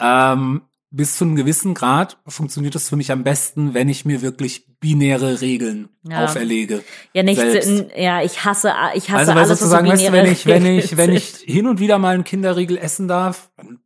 [0.00, 4.22] ähm, bis zu einem gewissen Grad funktioniert es für mich am besten, wenn ich mir
[4.22, 6.24] wirklich binäre Regeln Ja.
[6.24, 6.84] auferlege.
[7.12, 7.86] ja, nicht, selbst.
[7.96, 10.66] ja, ich hasse, ich hasse Also alles, was sozusagen, so weißt du, wenn ich, wenn
[10.66, 13.80] ich, wenn ich hin und wieder mal einen Kinderriegel essen darf, dann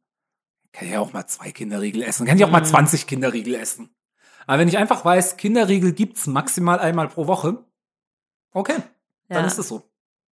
[0.72, 2.26] kann ich ja auch mal zwei Kinderriegel essen.
[2.26, 2.66] Kann ich auch mal Mhm.
[2.66, 3.90] 20 Kinderriegel essen.
[4.46, 7.64] Aber wenn ich einfach weiß, Kinderriegel gibt's maximal einmal pro Woche,
[8.52, 8.76] okay,
[9.28, 9.46] dann Ja.
[9.46, 9.89] ist es so.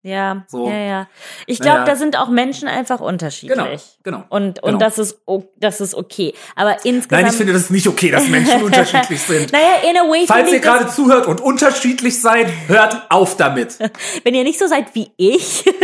[0.07, 0.69] Ja, So.
[0.69, 1.07] ja, ja.
[1.47, 1.91] Ich glaube, Naja.
[1.91, 3.57] da sind auch Menschen einfach unterschiedlich.
[3.57, 4.23] Genau, genau.
[4.29, 4.77] Und, und Genau.
[4.79, 5.19] das ist,
[5.57, 6.33] das ist okay.
[6.55, 7.11] Aber insgesamt.
[7.11, 9.51] Nein, ich finde das nicht okay, dass Menschen unterschiedlich sind.
[9.51, 13.77] Naja, in a way Falls ihr gerade zuhört und unterschiedlich seid, hört auf damit.
[14.23, 15.65] wenn ihr nicht so seid wie ich,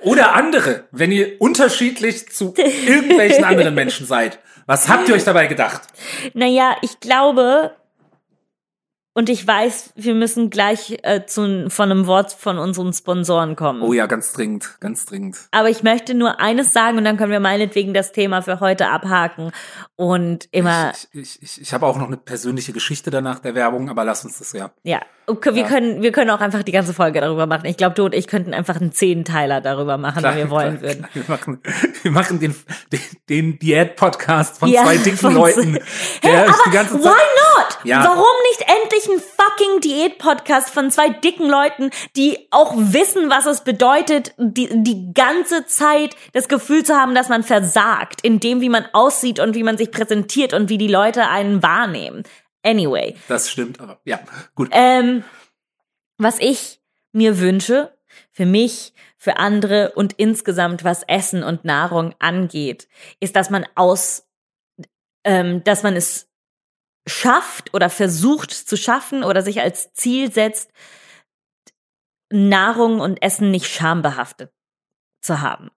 [0.00, 4.38] Oder andere, wenn ihr unterschiedlich zu irgendwelchen anderen Menschen seid.
[4.66, 5.80] Was habt ihr euch dabei gedacht?
[6.34, 7.74] naja, ich glaube,
[9.16, 13.80] Und ich weiß, wir müssen gleich äh, zu, von einem Wort von unseren Sponsoren kommen.
[13.80, 15.38] Oh ja, ganz dringend, ganz dringend.
[15.52, 18.88] Aber ich möchte nur eines sagen und dann können wir meinetwegen das Thema für heute
[18.88, 19.52] abhaken.
[19.94, 20.90] Und immer.
[20.90, 24.24] Ich, ich, ich, ich habe auch noch eine persönliche Geschichte danach der Werbung, aber lass
[24.24, 24.72] uns das ja.
[24.82, 25.68] Ja, okay, wir, Ja.
[25.68, 27.66] können, wir können auch einfach die ganze Folge darüber machen.
[27.66, 30.90] Ich glaube, du und ich könnten einfach einen Zehnteiler darüber machen, wenn wir wollen klar,
[30.90, 31.06] würden.
[31.10, 31.10] klar.
[31.14, 31.60] Wir machen,
[32.02, 32.54] wir machen den,
[32.92, 35.78] den, den Diät-Podcast von Ja, zwei dicken von- Leuten.
[36.22, 37.78] Die ganze Why not?
[37.84, 38.02] Ja.
[38.04, 43.60] Warum nicht endlich ein fucking Diät-Podcast von zwei dicken Leuten, die auch wissen, was es
[43.62, 48.68] bedeutet, die, die ganze Zeit das Gefühl zu haben, dass man versagt, in dem, wie
[48.70, 52.22] man aussieht und wie man sich präsentiert und wie die Leute einen wahrnehmen.
[52.64, 54.20] Anyway, Das stimmt, aber ja,
[54.54, 54.70] gut.
[54.72, 55.22] ähm,
[56.16, 56.80] was ich
[57.12, 57.96] mir wünsche,
[58.32, 62.88] für mich, für andere und insgesamt, was Essen und Nahrung angeht,
[63.20, 64.26] ist, dass man aus,
[65.24, 66.28] ähm, dass man es
[67.06, 70.70] schafft oder versucht zu schaffen oder sich als Ziel setzt,
[72.30, 74.52] Nahrung und Essen nicht schambehaftet
[75.20, 75.70] zu haben.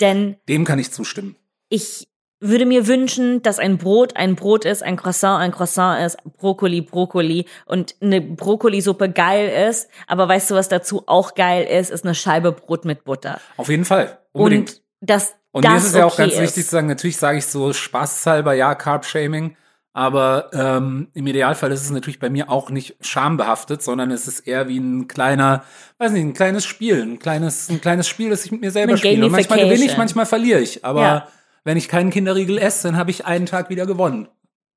[0.00, 1.36] Denn Dem kann ich zustimmen.
[1.68, 2.08] ich
[2.48, 6.80] würde mir wünschen, dass ein Brot ein Brot ist, ein Croissant ein Croissant ist, Brokkoli
[6.82, 9.88] Brokkoli und eine Brokkolisuppe geil ist.
[10.06, 11.90] Aber weißt du, was dazu auch geil ist?
[11.90, 13.40] Ist eine Scheibe Brot mit Butter.
[13.56, 14.18] Auf jeden Fall.
[14.32, 14.70] Unbedingt.
[14.70, 16.40] Und das, Und das mir ist es ja auch ganz ist.
[16.40, 19.56] wichtig zu sagen, natürlich sage ich so spaßhalber, ja, Carb-Shaming,
[19.92, 24.40] aber ähm, im Idealfall ist es natürlich bei mir auch nicht schambehaftet, sondern es ist
[24.40, 25.62] eher wie ein kleiner,
[25.98, 28.92] weiß nicht, ein kleines Spiel, ein kleines, ein kleines Spiel, das ich mit mir selber
[28.92, 29.24] Eine spiele.
[29.24, 30.84] Und manchmal gewinne ich, manchmal verliere ich.
[30.84, 31.28] Aber Ja.
[31.64, 34.28] Wenn ich keinen Kinderriegel esse, dann habe ich einen Tag wieder gewonnen.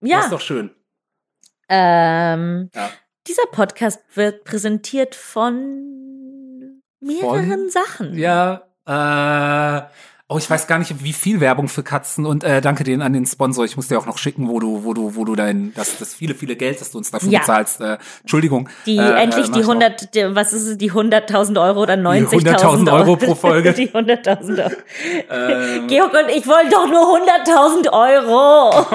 [0.01, 0.71] Das Ja, ist doch schön.
[1.69, 2.89] ähm, Ja.
[3.27, 7.69] dieser Podcast wird präsentiert von mehreren Von?
[7.69, 8.17] Sachen.
[8.17, 9.87] Ja, äh,
[10.29, 13.13] oh, ich weiß gar nicht, wie viel Werbung für Katzen und äh, danke denen an
[13.13, 13.63] den Sponsor.
[13.63, 16.13] Ich muss dir auch noch schicken, wo du, wo du, wo du dein, das, das
[16.13, 17.39] viele, viele Geld, das du uns dafür Ja.
[17.39, 17.79] bezahlst.
[17.79, 18.67] Äh, Entschuldigung.
[18.85, 19.73] Die äh, endlich äh, mach die ich noch.
[19.75, 23.73] 100, die, was ist es, die 100.000 Euro oder 90.000 100.000 Euro pro Folge.
[23.73, 24.71] Die 100.000 Euro.
[25.29, 28.85] Ähm, Georg und ich wollen doch nur 100.000 Euro.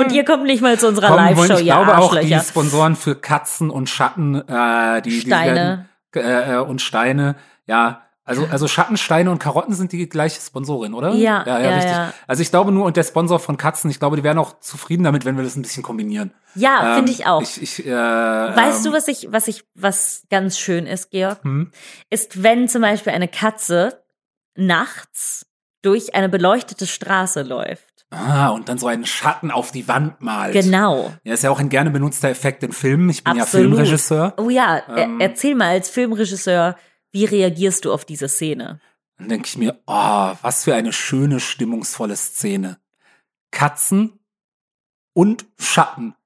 [0.00, 1.14] und ihr kommt nicht mal zu unserer.
[1.16, 2.34] Live-Show, ich ihr glaube auch die.
[2.40, 5.86] Sponsoren für Katzen und Schatten, äh, die, Steine.
[6.14, 7.36] Die werden, äh, und Steine,
[7.66, 8.00] ja.
[8.26, 11.10] Also, also Schatten, Steine und Karotten sind die gleiche Sponsorin, oder?
[11.10, 11.92] Ja, ja, ja, ja, richtig.
[11.92, 12.14] ja.
[12.26, 15.04] Also ich glaube nur, und der Sponsor von Katzen, ich glaube, die wären auch zufrieden
[15.04, 16.32] damit, wenn wir das ein bisschen kombinieren.
[16.54, 17.42] Ja, Ähm, finde ich auch.
[17.42, 21.44] Ich, ich, äh, weißt ähm, du, was ich, was ich, was ganz schön ist, Georg?
[21.44, 21.70] Hm?
[22.08, 24.02] Ist, wenn zum Beispiel eine Katze
[24.56, 25.46] nachts
[25.82, 28.06] durch eine beleuchtete Straße läuft.
[28.10, 30.52] Ah, und dann so einen Schatten auf die Wand malt.
[30.52, 31.12] Genau.
[31.24, 33.10] Ja, ist ja auch ein gerne benutzter Effekt in Filmen.
[33.10, 33.70] Ich bin Absolut.
[33.70, 34.34] ja Filmregisseur.
[34.38, 35.20] Oh ja, Ähm.
[35.20, 36.76] er, erzähl mal als Filmregisseur,
[37.14, 38.80] wie reagierst du auf diese Szene?
[39.16, 42.78] Dann denke ich mir, oh, was für eine schöne, stimmungsvolle Szene.
[43.52, 44.18] Katzen
[45.12, 46.16] und Schatten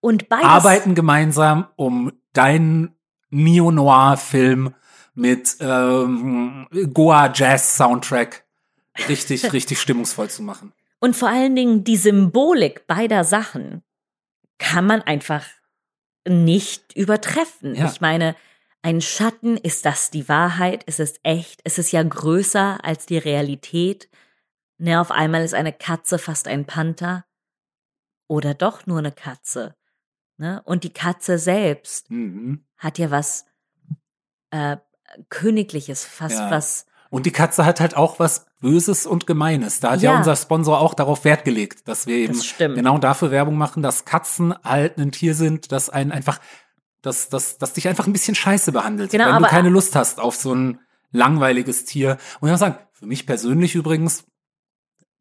[0.00, 0.46] Und beides.
[0.46, 2.94] arbeiten gemeinsam, um deinen
[3.30, 4.74] Neo-Noir-Film
[5.14, 8.44] mit ähm, Goa-Jazz-Soundtrack
[9.08, 10.72] richtig, richtig stimmungsvoll zu machen.
[11.00, 13.82] Und vor allen Dingen die Symbolik beider Sachen
[14.58, 15.44] kann man einfach
[16.28, 17.74] nicht übertreffen.
[17.74, 17.86] Ja.
[17.86, 18.36] Ich meine,
[18.88, 20.82] ein Schatten, ist das die Wahrheit?
[20.84, 21.60] Ist es echt?
[21.62, 24.08] Ist es ja größer als die Realität?
[24.78, 27.26] Ne, auf einmal ist eine Katze fast ein Panther.
[28.28, 29.76] Oder doch nur eine Katze.
[30.38, 30.62] Ne?
[30.64, 32.64] Und die Katze selbst Mhm.
[32.78, 33.44] hat ja was
[34.50, 34.78] äh,
[35.28, 36.50] Königliches, fast Ja.
[36.50, 36.86] was.
[37.10, 39.80] Und die Katze hat halt auch was Böses und Gemeines.
[39.80, 40.18] Da hat ja, Ja.
[40.18, 42.40] unser Sponsor auch darauf Wert gelegt, dass wir eben
[42.74, 46.40] genau dafür Werbung machen, dass Katzen halt ein Tier sind, das einen einfach,
[47.02, 49.10] das, das, das dich einfach ein bisschen scheiße behandelt.
[49.10, 50.80] Genau, wenn du keine Lust hast auf so ein
[51.12, 52.18] langweiliges Tier.
[52.40, 54.24] Und ich muss sagen, für mich persönlich übrigens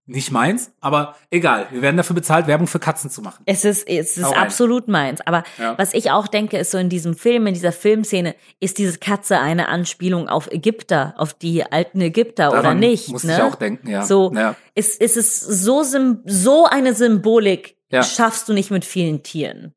[0.10, 1.68] nicht meins, aber egal.
[1.70, 3.44] Wir werden dafür bezahlt, Werbung für Katzen zu machen.
[3.46, 4.40] Es ist, es ist Hau rein.
[4.40, 5.20] absolut meins.
[5.20, 5.78] Aber Ja.
[5.78, 9.38] was ich auch denke, ist so in diesem Film, in dieser Filmszene, ist diese Katze
[9.40, 13.10] eine Anspielung auf Ägypter, auf die alten Ägypter oder Daran nicht?
[13.10, 13.36] Muss ne?
[13.36, 14.06] ich auch denken, ja.
[14.06, 14.56] So ja.
[14.76, 18.02] ist, ist es so, so eine Symbolik Ja.
[18.02, 19.74] schaffst du nicht mit vielen Tieren.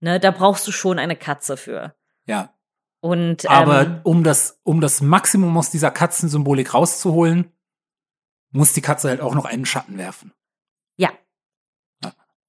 [0.00, 0.18] Ne?
[0.18, 1.94] Da brauchst du schon eine Katze für.
[2.26, 2.54] ja.
[3.02, 7.50] Und Aber ähm, um das, um das Maximum aus dieser Katzensymbolik rauszuholen,
[8.50, 10.34] muss die Katze halt auch noch einen Schatten werfen.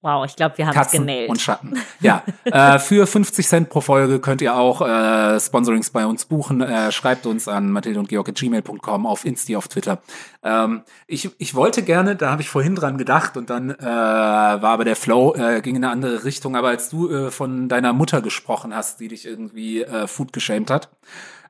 [0.03, 1.29] Wow, ich glaube, wir haben es Katzen genäht.
[1.29, 1.79] und Schatten.
[1.99, 6.61] Ja, äh, für 50 Cent pro Folge könnt ihr auch äh, Sponsorings bei uns buchen.
[6.61, 10.01] Äh, schreibt uns an mathilde und georg gmail.com auf Insti, auf Twitter.
[10.41, 14.63] Ähm, ich, ich wollte gerne, da habe ich vorhin dran gedacht und dann äh, war
[14.63, 16.55] aber der Flow, äh, ging in eine andere Richtung.
[16.55, 20.71] Aber als du äh, von deiner Mutter gesprochen hast, die dich irgendwie äh, Food geschämt
[20.71, 20.89] hat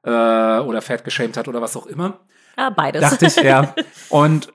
[0.03, 2.19] äh, oder Fett geschämt hat oder was auch immer,
[2.57, 3.01] ja, beides.
[3.01, 3.73] dachte ich, ja.
[4.09, 4.51] Und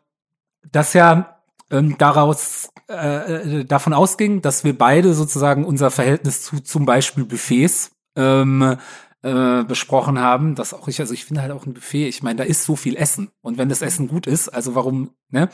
[0.70, 1.35] das ja
[1.70, 7.24] ähm, daraus äh, äh, davon ausging, dass wir beide sozusagen unser Verhältnis zu zum Beispiel
[7.24, 8.76] Buffets ähm,
[9.22, 12.36] äh, besprochen haben, dass auch ich, also ich finde halt auch ein Buffet, ich meine,
[12.36, 15.48] da ist so viel Essen und wenn das Essen gut ist, also warum, ne?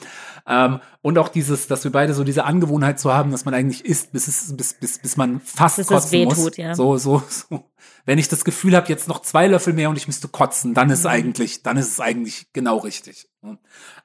[0.46, 3.84] Ähm, und auch dieses, dass wir beide so diese Angewohnheit zu haben, dass man eigentlich
[3.86, 6.56] isst, bis es, bis, bis, bis man fast Bis kotzen weh muss.
[6.58, 6.74] ja.
[6.74, 7.70] So, so, so.
[8.04, 10.88] Wenn ich das Gefühl habe, jetzt noch zwei Löffel mehr und ich müsste kotzen, dann
[10.88, 10.92] Mhm.
[10.94, 13.30] ist eigentlich, dann ist es eigentlich genau richtig.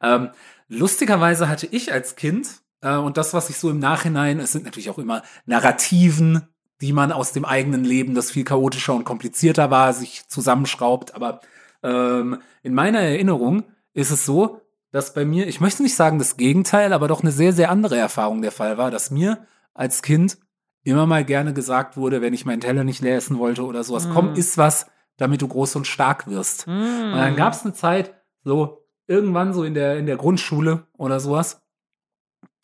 [0.02, 0.30] Ähm,
[0.68, 4.66] lustigerweise hatte ich als Kind äh, und das, was ich so im Nachhinein, es sind
[4.66, 6.48] natürlich auch immer Narrativen,
[6.82, 11.16] die man aus dem eigenen Leben, das viel chaotischer und komplizierter war, sich zusammenschraubt.
[11.16, 11.42] Aber
[11.84, 13.64] ähm, in meiner Erinnerung
[13.94, 14.62] ist es so,
[14.92, 17.98] dass bei mir, ich möchte nicht sagen das Gegenteil, aber doch eine sehr, sehr andere
[17.98, 20.38] Erfahrung der Fall war, dass mir als Kind
[20.84, 24.08] immer mal gerne gesagt wurde, wenn ich meinen Teller nicht leer essen wollte oder sowas,
[24.14, 24.88] komm, iss was,
[25.18, 26.68] damit du groß und stark wirst.
[26.68, 26.72] Mm.
[26.72, 28.14] Und dann gab es eine Zeit,
[28.44, 31.62] so irgendwann so in der, in der Grundschule oder sowas,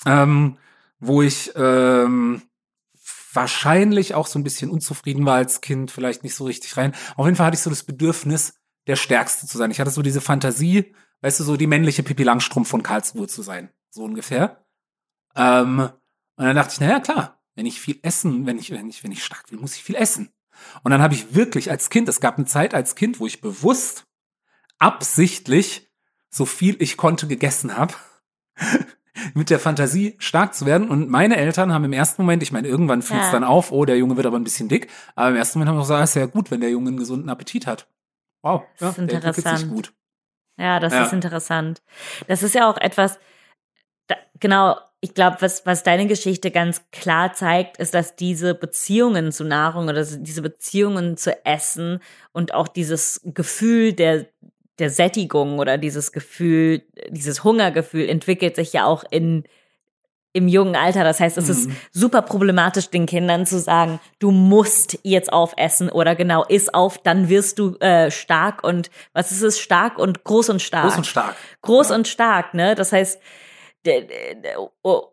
[0.05, 0.57] ähm,
[0.99, 2.41] wo ich ähm,
[3.33, 6.93] wahrscheinlich auch so ein bisschen unzufrieden war als Kind, vielleicht nicht so richtig rein.
[7.15, 9.71] Auf jeden Fall hatte ich so das Bedürfnis, der Stärkste zu sein.
[9.71, 13.41] Ich hatte so diese Fantasie, weißt du, so die männliche Pippi Langstrumpf von Karlsruhe zu
[13.41, 13.69] sein.
[13.89, 14.65] So ungefähr.
[15.35, 15.89] Ähm,
[16.35, 19.11] und dann dachte ich, naja, klar, wenn ich viel essen, wenn ich, wenn ich, wenn
[19.11, 20.29] ich stark will, muss ich viel essen.
[20.83, 23.41] Und dann habe ich wirklich als Kind, es gab eine Zeit als Kind, wo ich
[23.41, 24.05] bewusst,
[24.79, 25.89] absichtlich
[26.33, 27.93] so viel ich konnte gegessen habe,
[29.35, 30.89] mit der Fantasie stark zu werden.
[30.89, 33.31] Und meine Eltern haben im ersten Moment, ich meine, irgendwann fiel es Ja.
[33.33, 34.89] dann auf, oh, der Junge wird aber ein bisschen dick.
[35.15, 37.29] Aber im ersten Moment haben wir gesagt, ist ja gut, wenn der Junge einen gesunden
[37.29, 37.87] Appetit hat.
[38.41, 39.71] Wow, ja, Das ist der entwickelt sich interessant.
[39.71, 39.93] gut.
[40.57, 41.03] Ja, das Ja.
[41.03, 41.81] ist interessant.
[42.27, 43.19] Das ist ja auch etwas,
[44.07, 49.31] da, genau, ich glaube, was, was deine Geschichte ganz klar zeigt, ist, dass diese Beziehungen
[49.31, 51.99] zu Nahrung oder diese Beziehungen zu Essen
[52.31, 54.27] und auch dieses Gefühl der,
[54.79, 59.43] der Sättigung oder dieses Gefühl, dieses Hungergefühl entwickelt sich ja auch in,
[60.33, 61.03] im jungen Alter.
[61.03, 61.75] Das heißt, es ist Mhm.
[61.91, 67.29] super problematisch, den Kindern zu sagen, du musst jetzt aufessen oder genau, iss auf, dann
[67.29, 69.59] wirst du äh, stark und was ist es?
[69.59, 70.85] Stark und groß und stark.
[70.85, 71.35] Groß und stark.
[71.61, 72.73] Groß und stark, ne?
[72.73, 73.19] Das heißt,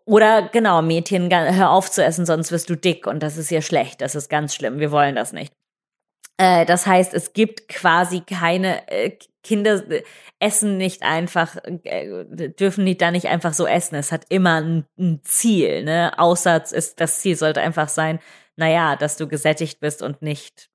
[0.04, 3.62] oder genau, Mädchen, hör auf zu essen, sonst wirst du dick und das ist ja
[3.62, 5.52] schlecht, das ist ganz schlimm, wir wollen das nicht.
[6.36, 9.10] Äh, das heißt, es gibt quasi keine äh,
[9.42, 10.02] Kinder äh,
[10.38, 13.96] essen nicht einfach, äh, dürfen die da nicht einfach so essen.
[13.96, 16.18] Es hat immer ein, ein Ziel, ne?
[16.18, 18.20] Außer ist das Ziel sollte einfach sein,
[18.56, 20.69] naja, dass du gesättigt bist und nicht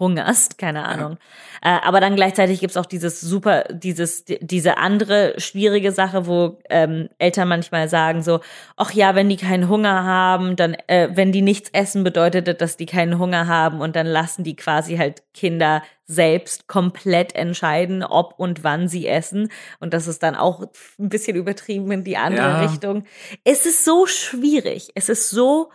[0.00, 1.16] hungerst, keine Ahnung.
[1.62, 6.58] Äh, aber dann gleichzeitig gibt's auch dieses super, dieses, di- diese andere schwierige Sache, wo
[6.68, 8.40] ähm, Eltern manchmal sagen so,
[8.76, 12.56] ach ja, wenn die keinen Hunger haben, dann, äh, wenn die nichts essen, bedeutet das,
[12.56, 18.02] dass die keinen Hunger haben und dann lassen die quasi halt Kinder selbst komplett entscheiden,
[18.04, 19.50] ob und wann sie essen.
[19.80, 20.62] Und das ist dann auch
[20.98, 22.60] ein bisschen übertrieben in die andere Ja.
[22.60, 23.04] Richtung.
[23.44, 24.90] Es ist so schwierig.
[24.94, 25.70] Es ist so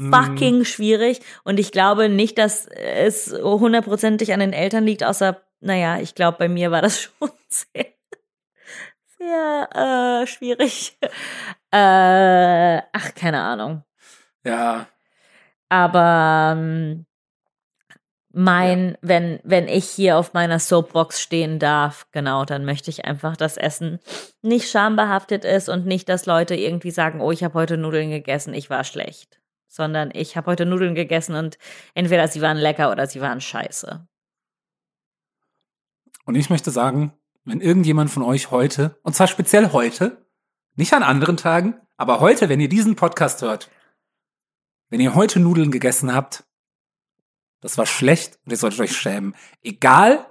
[0.00, 0.12] Mhm.
[0.14, 1.20] fucking schwierig.
[1.44, 6.38] Und ich glaube nicht, dass es hundertprozentig an den Eltern liegt, außer, naja, ich glaube,
[6.38, 7.86] bei mir war das schon sehr,
[9.18, 10.98] sehr äh, schwierig.
[11.72, 13.84] Äh, ach, keine Ahnung.
[14.44, 14.88] Ja,
[15.68, 17.06] Aber ähm,
[18.32, 23.36] mein, wenn, wenn ich hier auf meiner Soapbox stehen darf, genau, dann möchte ich einfach,
[23.36, 24.00] dass Essen
[24.42, 28.52] nicht schambehaftet ist und nicht, dass Leute irgendwie sagen, oh, ich habe heute Nudeln gegessen,
[28.52, 29.39] ich war schlecht.
[29.72, 31.56] Sondern ich habe heute Nudeln gegessen und
[31.94, 34.04] entweder sie waren lecker oder sie waren scheiße.
[36.26, 37.12] Und ich möchte sagen,
[37.44, 40.26] wenn irgendjemand von euch heute, und zwar speziell heute,
[40.74, 43.70] nicht an anderen Tagen, aber heute, wenn ihr diesen Podcast hört,
[44.88, 46.44] wenn ihr heute Nudeln gegessen habt,
[47.60, 49.36] das war schlecht und ihr solltet euch schämen.
[49.62, 50.26] Egal,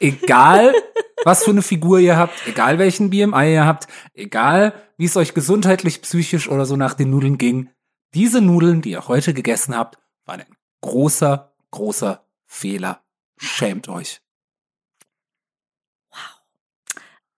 [0.00, 0.72] egal,
[1.24, 5.34] was für eine Figur ihr habt, egal welchen BMI ihr habt, egal, wie es euch
[5.34, 7.68] gesundheitlich, psychisch oder so nach den Nudeln ging,
[8.14, 13.02] diese Nudeln, die ihr heute gegessen habt, waren ein großer, großer Fehler.
[13.36, 14.21] Schämt euch.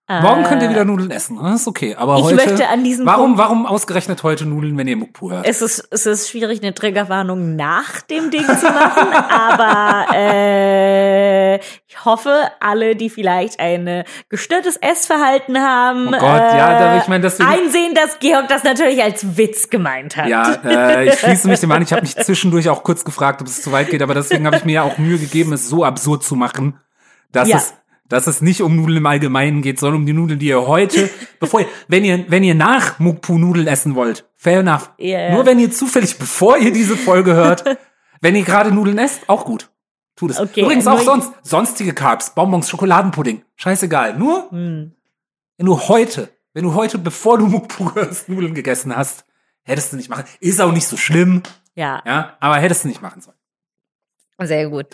[0.06, 1.38] Morgen könnt ihr Äh, wieder Nudeln essen.
[1.42, 1.94] Das ist okay.
[1.96, 2.36] Aber Ich heute.
[2.36, 5.46] möchte an diesem warum, Punkt- warum ausgerechnet heute Nudeln, wenn ihr Mukpu hört?
[5.48, 12.04] Es ist, es ist schwierig, eine Triggerwarnung nach dem Ding zu machen, aber äh, ich
[12.04, 17.48] hoffe, alle, die vielleicht ein gestörtes Essverhalten haben, Oh Gott, ja, da- ich meine, deswegen-
[17.48, 20.26] einsehen, dass Georg das natürlich als Witz gemeint hat.
[20.28, 21.80] ja, äh, ich schließe mich dem an.
[21.80, 24.56] Ich habe mich zwischendurch auch kurz gefragt, ob es zu weit geht, aber deswegen habe
[24.56, 26.78] ich mir ja auch Mühe gegeben, es so absurd zu machen,
[27.32, 27.56] dass Ja.
[27.56, 27.72] es
[28.08, 31.10] dass es nicht um Nudeln im Allgemeinen geht, sondern um die Nudeln, die ihr heute,
[31.40, 34.90] bevor ihr, wenn ihr, wenn ihr nach Mukpu Nudeln essen wollt, fair enough.
[34.98, 35.32] Ja.
[35.32, 37.64] Nur wenn ihr zufällig, bevor ihr diese Folge hört,
[38.20, 39.70] wenn ihr gerade Nudeln esst, auch gut.
[40.16, 40.38] Tut es.
[40.38, 44.16] Okay, Übrigens auch sonst, sonstige Carbs, Bonbons, Schokoladenpudding, scheißegal.
[44.16, 44.92] Nur, Hm.
[45.56, 49.24] wenn du heute wenn du heute, bevor du Muckpures Nudeln gegessen hast,
[49.64, 50.24] hättest du nicht machen.
[50.38, 51.42] Ist auch nicht so schlimm,
[51.74, 53.36] Ja, ja, aber hättest du nicht machen sollen.
[54.40, 54.86] sehr gut.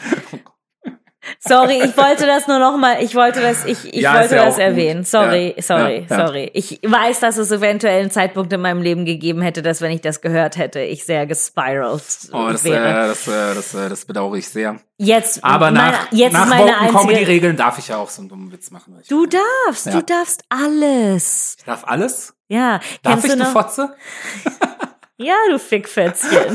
[1.38, 4.44] Sorry, ich wollte das nur noch mal, ich wollte das, ich, ich Ja, wollte ja
[4.46, 4.64] das auch gut.
[4.66, 5.04] erwähnen.
[5.04, 6.50] Sorry, Ja, sorry, sorry.
[6.54, 10.00] Ich weiß, dass es eventuell einen Zeitpunkt in meinem Leben gegeben hätte, dass wenn ich
[10.00, 12.02] das gehört hätte, ich sehr gespiralt
[12.32, 13.08] Oh, das, äh, wäre.
[13.08, 14.76] das, äh, das, äh, das bedauere ich sehr.
[14.96, 16.98] Jetzt, Aber meine, nach, jetzt nach meine Woken einzige.
[17.00, 18.98] Comedy-Regeln darf ich ja auch so einen dummen Witz machen.
[19.08, 19.92] Du darfst, Ja.
[19.92, 21.56] du darfst alles.
[21.58, 22.34] ich darf alles?
[22.48, 23.52] Ja, Darf kennst ich, du noch?
[23.52, 23.94] Fotze?
[25.22, 26.54] Ja, du Fickfätzchen.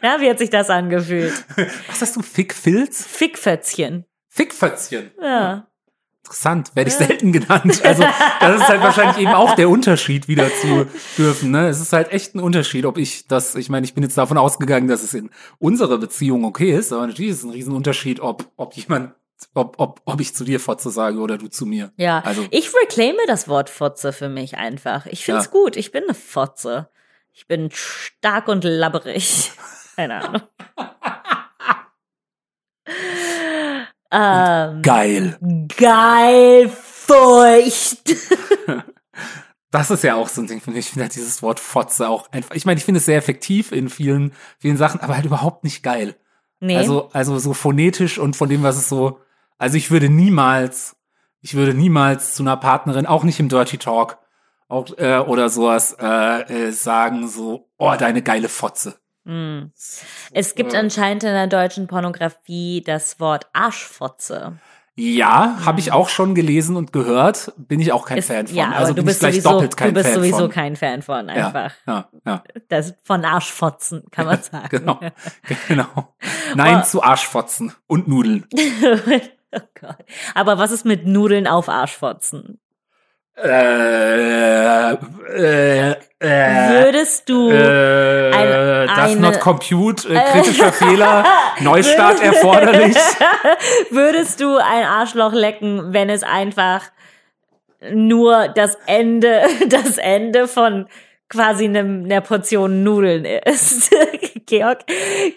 [0.00, 1.34] Na, wie hat sich das angefühlt?
[1.88, 2.22] Was hast du?
[2.22, 3.06] Fickfilz?
[3.06, 4.06] Fickfätzchen.
[4.30, 5.10] Fickfötzchen.
[5.22, 5.66] Ja.
[6.22, 7.84] Interessant, werde ich selten genannt.
[7.84, 8.02] Also
[8.40, 10.86] das ist halt wahrscheinlich eben auch der Unterschied wieder zu
[11.18, 11.50] dürfen.
[11.50, 11.68] Ne?
[11.68, 14.38] Es ist halt echt ein Unterschied, ob ich das, ich meine, ich bin jetzt davon
[14.38, 15.28] ausgegangen, dass es in
[15.58, 19.12] unserer Beziehung okay ist, aber natürlich ist es ein Riesenunterschied, ob, ob jemand,
[19.54, 21.92] ob, ob, ob ich zu dir Fotze sage oder du zu mir.
[21.96, 25.06] Ja, Also- ich reclaime das Wort Fotze für mich einfach.
[25.06, 25.50] Ich find's Ja.
[25.50, 25.76] gut.
[25.76, 26.88] Ich bin eine Fotze.
[27.32, 29.52] Ich bin stark und labberig.
[29.96, 30.42] Keine Ahnung.
[34.10, 35.38] ähm, Geil.
[35.76, 38.14] geil feucht.
[39.70, 40.86] Das ist ja auch so ein Ding, finde ich.
[40.86, 43.72] Ich finde halt dieses Wort Fotze auch einfach, ich meine, ich finde es sehr effektiv
[43.72, 46.14] in vielen, vielen Sachen, aber halt überhaupt nicht geil.
[46.60, 46.76] Nee.
[46.76, 49.18] Also, also so phonetisch und von dem, was es so,
[49.58, 50.96] also ich würde niemals,
[51.40, 54.18] ich würde niemals zu einer Partnerin, auch nicht im Dirty Talk,
[54.68, 58.96] auch, äh, oder sowas, äh, äh, sagen so, oh, deine geile Fotze.
[59.26, 59.72] Hm.
[60.32, 64.58] Es gibt äh, anscheinend in der deutschen Pornografie das Wort Arschfotze.
[64.96, 68.56] Ja, habe ich auch schon gelesen und gehört, bin ich auch kein Ist- Fan von.
[68.56, 70.50] ja, also du bist sowieso, doppelt kein du bist Fan sowieso von.
[70.50, 71.72] kein Fan von einfach.
[71.84, 74.68] Ja, ja, ja, Das von Arschfotzen, kann man sagen.
[74.70, 75.00] genau,
[75.68, 76.14] genau.
[76.54, 76.84] Nein Oh.
[76.84, 78.46] zu Arschfotzen und Nudeln.
[79.58, 79.96] oh Gott.
[80.34, 82.58] Aber was ist mit Nudeln auf Arschfotzen?
[83.36, 91.24] Äh, äh, äh, Würdest du Äh, Ein- das eine- not compute, äh, kritischer Fehler,
[91.60, 92.96] Neustart erforderlich.
[93.90, 96.82] würdest du ein Arschloch lecken, wenn es einfach
[97.90, 100.86] nur das Ende, das Ende von
[101.34, 103.90] quasi einem, einer Portion Nudeln ist.
[104.46, 104.80] Georg,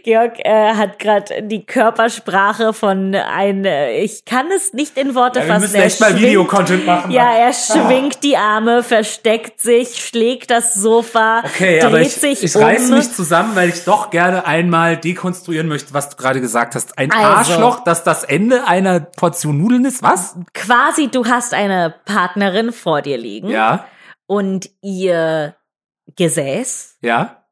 [0.03, 5.39] Georg äh, hat gerade die Körpersprache von ein, äh, ich kann es nicht in Worte
[5.39, 5.61] Ja, wir fassen.
[5.63, 7.11] müssen Er echt mal Videocontent machen.
[7.11, 12.43] Ja, er schwingt die Arme, versteckt sich, schlägt das Sofa, Okay, dreht aber ich, sich
[12.43, 12.63] ich um.
[12.63, 16.97] reiß mich zusammen, weil ich doch gerne einmal dekonstruieren möchte, was du gerade gesagt hast.
[16.99, 17.53] Ein Also.
[17.53, 20.35] Arschloch, das das Ende einer Portion Nudeln ist, was?
[20.53, 23.85] Quasi, du hast eine Partnerin vor dir liegen Ja,
[24.27, 25.55] und ihr
[26.16, 27.43] Gesäß ja.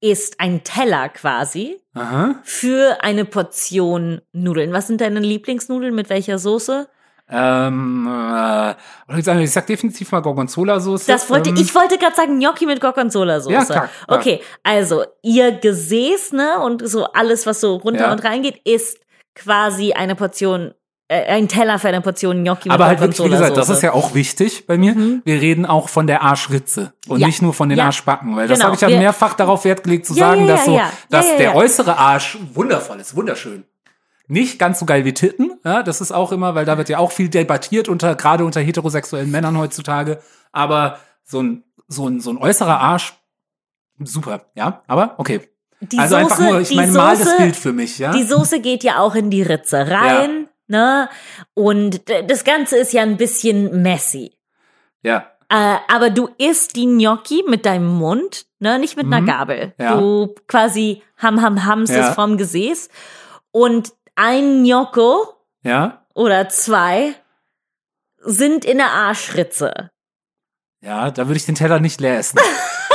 [0.00, 2.36] ist ein Teller quasi Aha.
[2.44, 4.72] für eine Portion Nudeln.
[4.72, 5.94] Was sind deine Lieblingsnudeln?
[5.94, 6.88] Mit welcher Soße?
[7.26, 8.74] Ähm, äh,
[9.18, 11.06] ich sag- definitiv mal Gorgonzola-Soße.
[11.10, 13.50] Das wollte ähm, ich wollte gerade sagen Gnocchi mit Gorgonzola-Soße.
[13.52, 14.18] Ja, klar, klar.
[14.18, 18.12] Okay, also ihr Gesäß ne und so alles, was so runter Ja.
[18.12, 18.98] und reingeht, ist
[19.34, 20.74] quasi eine Portion,
[21.08, 24.14] ein Teller für eine Portion Gnocchi Aber halt wirklich, wie gesagt, das ist ja auch
[24.14, 24.94] wichtig bei mir.
[25.24, 27.20] Wir reden auch von der Arschritze und Mhm.
[27.20, 27.26] Ja.
[27.26, 27.84] nicht nur von den Ja.
[27.86, 28.66] Arschbacken, weil das Genau.
[28.72, 30.80] habe ich ja mehrfach darauf Wert gelegt zu Ja, sagen, dass so,
[31.10, 33.64] dass der äußere Arsch wundervoll ist, wunderschön.
[34.26, 36.96] Nicht ganz so geil wie Titten, ja, das ist auch immer, weil da wird ja
[36.98, 40.18] auch viel debattiert unter, gerade unter heterosexuellen Männern heutzutage.
[40.52, 43.12] Aber so ein, so ein, so ein äußerer Arsch,
[44.02, 45.42] super, ja, aber okay.
[45.80, 48.12] Die also einfach Soße- nur, ich meine, mal das Bild für mich, ja.
[48.12, 51.08] Die Soße geht ja auch in die Ritze rein, ne?
[51.54, 54.32] Und das Ganze ist ja ein bisschen messy.
[55.02, 55.30] ja.
[55.50, 58.78] Äh, aber du isst die Gnocchi mit deinem Mund, ne?
[58.78, 59.26] Nicht mit einer Mhm.
[59.26, 59.74] Gabel.
[59.78, 59.96] Ja.
[59.98, 62.08] Du quasi ham ham hams Ja.
[62.08, 62.88] es vom Gesäß.
[63.50, 67.14] Und ein Gnocco Ja, oder zwei
[68.20, 69.90] sind in der Arschritze.
[70.80, 72.40] ja, da würde ich den Teller nicht leer essen.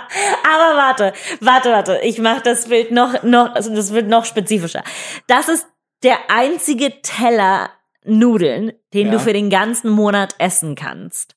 [0.44, 2.00] Aber warte, warte, warte.
[2.02, 4.82] Ich mache das Bild noch, noch, also das wird noch spezifischer.
[5.26, 5.66] Das ist
[6.02, 7.70] der einzige Teller
[8.04, 9.12] Nudeln, den Ja.
[9.14, 11.34] du für den ganzen Monat essen kannst.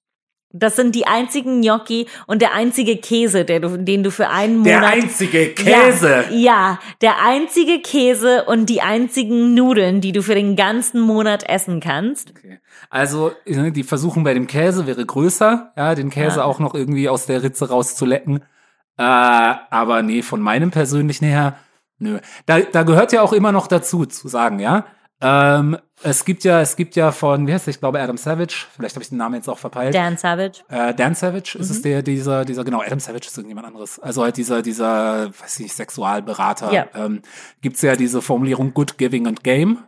[0.51, 4.63] Das sind die einzigen Gnocchi und der einzige Käse, der du, den du für einen
[4.63, 4.93] Der Monat.
[4.93, 6.25] einzige Käse.
[6.31, 11.47] Ja, ja, der einzige Käse und die einzigen Nudeln, die du für den ganzen Monat
[11.47, 12.31] essen kannst.
[12.31, 12.59] Okay.
[12.89, 16.43] Also, ne, die Versuchung bei dem Käse wäre größer, ja, den Käse Ja.
[16.45, 18.37] auch noch irgendwie aus der Ritze rauszulecken.
[18.97, 21.55] Äh, aber nee, von meinem persönlichen her,
[21.99, 22.19] nö.
[22.45, 24.85] Da, da gehört ja auch immer noch dazu, zu sagen, ja.
[25.21, 28.67] Ähm, es gibt ja, es gibt ja von, wie heißt der, ich glaube Adam Savage,
[28.73, 29.93] vielleicht habe ich den Namen jetzt auch verpeilt.
[29.93, 30.61] Dan Savage.
[30.69, 31.75] Äh, Dan Savage ist Mhm.
[31.75, 33.99] es der, dieser, dieser, genau, Adam Savage ist irgendjemand anderes.
[33.99, 36.71] Also halt dieser, dieser, weiß ich nicht, Sexualberater.
[36.71, 36.85] Ja.
[36.95, 37.21] Ähm,
[37.61, 39.79] gibt's ja diese Formulierung Good Giving and Game.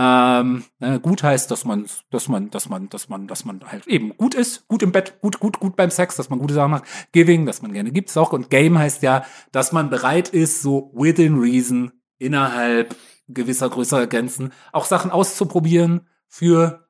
[0.00, 3.88] Ähm, ne, gut heißt, dass man, dass man, dass man, dass man, dass man halt
[3.88, 6.70] eben gut ist, gut im Bett, gut, gut, gut beim Sex, dass man gute Sachen
[6.70, 6.84] macht.
[7.10, 8.32] Giving, dass man gerne gibt, auch.
[8.32, 12.94] Und Game heißt ja, dass man bereit ist, so within reason, innerhalb
[13.26, 16.86] gewisser größerer Grenzen, auch Sachen auszuprobieren für,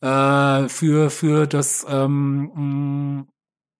[0.00, 3.26] äh, für, für das, ähm,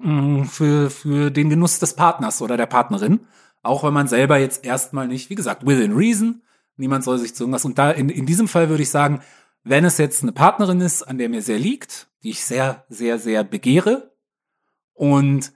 [0.01, 3.21] mh, für, für den Genuss des Partners oder der Partnerin.
[3.63, 6.43] Auch wenn man selber jetzt erstmal nicht, wie gesagt, within reason,
[6.77, 7.65] Niemand soll sich zu irgendwas.
[7.65, 9.23] Und da in, in diesem Fall würde ich sagen,
[9.63, 13.19] wenn es jetzt eine Partnerin ist, an der mir sehr liegt, die ich sehr, sehr,
[13.19, 14.15] sehr begehre
[14.93, 15.53] und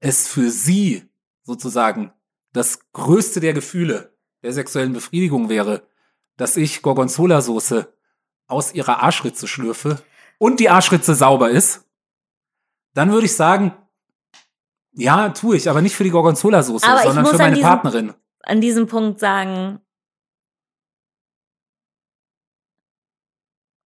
[0.00, 1.08] es für sie
[1.42, 2.12] sozusagen
[2.52, 5.82] das größte der Gefühle der sexuellen Befriedigung wäre,
[6.36, 7.92] dass ich Gorgonzola-Soße
[8.46, 10.02] aus ihrer Arschritze schlürfe
[10.38, 11.84] und die Arschritze sauber ist,
[12.94, 13.74] dann würde ich sagen,
[14.92, 18.14] ja, tue ich, aber nicht für die Gorgonzola-Soße, sondern für meine diesem, Partnerin.
[18.42, 19.80] An diesem Punkt sagen,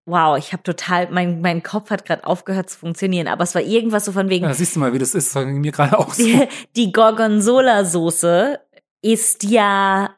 [0.04, 3.62] Wow, ich habe total, mein, mein Kopf hat gerade aufgehört zu funktionieren, aber es war
[3.62, 4.46] irgendwas so von wegen.
[4.46, 6.24] Ja, siehst du mal, wie das ist, das mir gerade auch so.
[6.24, 8.58] Die, die Gorgonzola-Soße
[9.00, 10.16] ist ja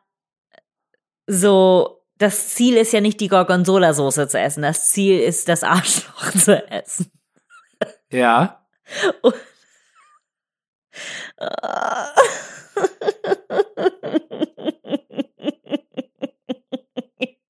[1.27, 6.33] so, das Ziel ist ja nicht die Gorgonzola-Soße zu essen, das Ziel ist das Arschloch
[6.33, 7.11] zu essen.
[8.11, 8.65] Ja.
[9.21, 9.35] Und,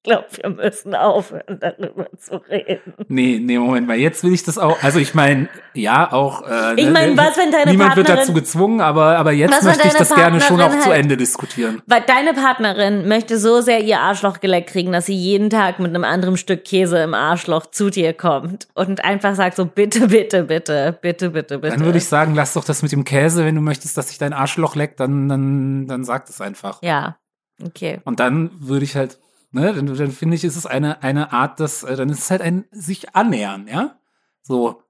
[0.05, 2.93] glaube, wir müssen aufhören, darüber zu reden.
[3.07, 3.97] Nee, nee, Moment mal.
[3.97, 4.81] Jetzt will ich das auch.
[4.81, 6.43] Also ich meine, ja, auch.
[6.47, 9.87] Äh, ich meine, was, wenn deine Niemand Partnerin, wird dazu gezwungen, aber, aber jetzt möchte
[9.87, 11.81] ich das gerne schon auch halt, zu Ende diskutieren.
[11.87, 15.89] Weil deine Partnerin möchte so sehr ihr Arschloch geleckt kriegen, dass sie jeden Tag mit
[15.89, 20.43] einem anderen Stück Käse im Arschloch zu dir kommt und einfach sagt so, bitte, bitte,
[20.43, 21.75] bitte, bitte, bitte, bitte.
[21.75, 24.17] Dann würde ich sagen, lass doch das mit dem Käse, wenn du möchtest, dass sich
[24.17, 26.81] dein Arschloch leckt, dann, dann, dann sag das einfach.
[26.81, 27.17] Ja.
[27.63, 27.99] Okay.
[28.03, 29.17] Und dann würde ich halt
[29.55, 32.29] Ne, dann, dann finde ich, ist es eine, eine Art, dass, äh, dann ist es
[32.29, 33.95] halt ein sich annähern, ja.
[34.41, 34.81] So.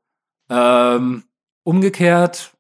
[0.49, 1.23] Ähm,
[1.61, 2.51] umgekehrt,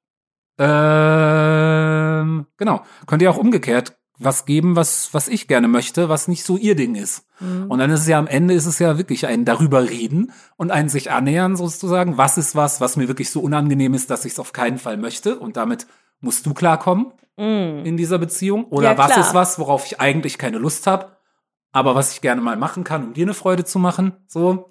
[0.59, 2.83] ähm, genau.
[3.07, 6.75] Könnt ihr auch umgekehrt was geben, was, was ich gerne möchte, was nicht so ihr
[6.75, 7.25] Ding ist.
[7.39, 7.71] Mhm.
[7.71, 10.69] Und dann ist es ja am Ende ist es ja wirklich ein darüber reden und
[10.69, 12.17] ein sich annähern sozusagen.
[12.17, 14.97] Was ist was, was mir wirklich so unangenehm ist, dass ich es auf keinen Fall
[14.97, 15.87] möchte und damit
[16.21, 17.83] musst du klarkommen mhm.
[17.83, 18.65] in dieser Beziehung?
[18.65, 21.14] Oder ja, was ist was, worauf ich eigentlich keine Lust habe?
[21.75, 24.69] Aber was ich gerne mal machen kann, um dir eine Freude zu machen, so.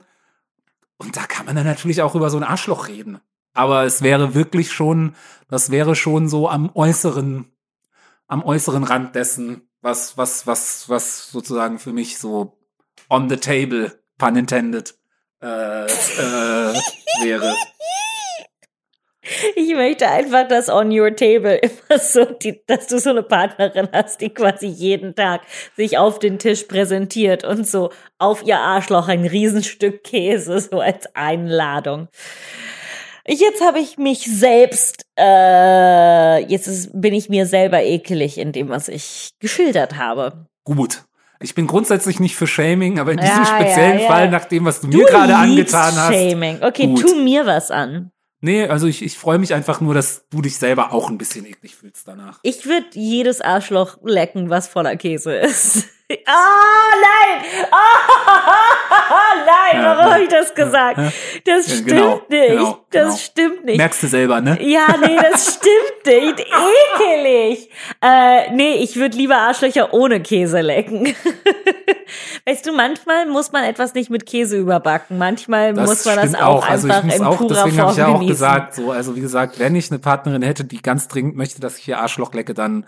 [0.96, 3.20] Und da kann man dann natürlich auch über so ein Arschloch reden.
[3.52, 5.14] Aber es wäre wirklich schon,
[5.50, 7.52] das wäre schon so am äußeren,
[8.26, 12.56] am äußeren Rand dessen, was, was, was, was sozusagen für mich so
[13.10, 14.94] on the table, pun intended,
[15.42, 16.74] äh, äh,
[17.22, 17.54] wäre.
[19.56, 23.88] Ich möchte einfach, dass on your table immer so, die, dass du so eine Partnerin
[23.92, 25.42] hast, die quasi jeden Tag
[25.76, 31.06] sich auf den Tisch präsentiert und so auf ihr Arschloch ein Riesenstück Käse, so als
[31.14, 32.08] Einladung.
[33.26, 38.68] Jetzt habe ich mich selbst, äh, jetzt ist, bin ich mir selber ekelig in dem,
[38.68, 40.46] was ich geschildert habe.
[40.64, 41.04] Gut.
[41.40, 44.10] Ich bin grundsätzlich nicht für Shaming, aber in diesem ja, speziellen ja, ja.
[44.10, 46.14] Fall, nach dem, was du, du mir gerade angetan hast.
[46.14, 46.62] Shaming.
[46.62, 47.00] Okay, gut.
[47.00, 48.10] tu mir was an.
[48.44, 51.46] Nee, also ich, ich freue mich einfach nur, dass du dich selber auch ein bisschen
[51.46, 52.40] eklig fühlst danach.
[52.42, 55.86] Ich würde jedes Arschloch lecken, was voller Käse ist.
[56.10, 57.44] Ah, nein!
[57.70, 57.76] Ah,
[59.46, 60.98] nein, ja, warum ja, habe ich das gesagt?
[60.98, 61.12] Ja,
[61.46, 62.48] das stimmt genau, nicht.
[62.48, 63.16] Genau, das genau.
[63.16, 63.78] stimmt nicht.
[63.78, 64.58] Merkst du selber, ne?
[64.60, 66.46] Ja, nee, das stimmt nicht.
[66.46, 67.70] Ekelig.
[68.02, 71.14] Äh, nee, ich würde lieber Arschlöcher ohne Käse lecken.
[72.46, 75.16] weißt du, manchmal muss man etwas nicht mit Käse überbacken.
[75.16, 76.68] Manchmal das muss man das auch, auch.
[76.68, 78.28] Also einfach in auch, purer Deswegen habe ich ja auch genießen.
[78.28, 81.78] gesagt, so, also wie gesagt, wenn ich eine Partnerin hätte, die ganz dringend möchte, dass
[81.78, 82.84] ich ihr Arschloch lecke, dann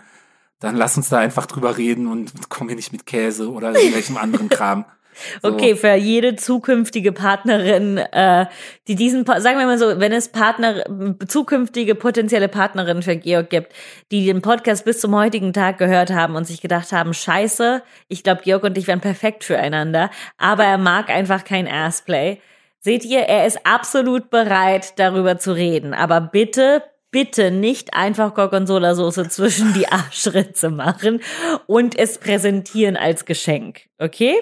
[0.59, 4.17] dann lass uns da einfach drüber reden und komm hier nicht mit Käse oder irgendwelchem
[4.17, 4.85] anderen Kram.
[5.41, 5.49] So.
[5.49, 8.45] Okay, für jede zukünftige Partnerin, äh,
[8.87, 10.83] die diesen, sagen wir mal so, wenn es Partner,
[11.27, 13.73] zukünftige potenzielle Partnerinnen für Georg gibt,
[14.11, 18.23] die den Podcast bis zum heutigen Tag gehört haben und sich gedacht haben, scheiße, ich
[18.23, 22.39] glaube, Georg und ich wären perfekt füreinander, aber er mag einfach kein Assplay.
[22.79, 25.93] Seht ihr, er ist absolut bereit, darüber zu reden.
[25.93, 26.83] Aber bitte,
[27.17, 31.19] bitte nicht einfach Gorgonzola-Soße zwischen die Arschritze machen
[31.65, 33.87] und es präsentieren als Geschenk.
[33.97, 34.35] Okay?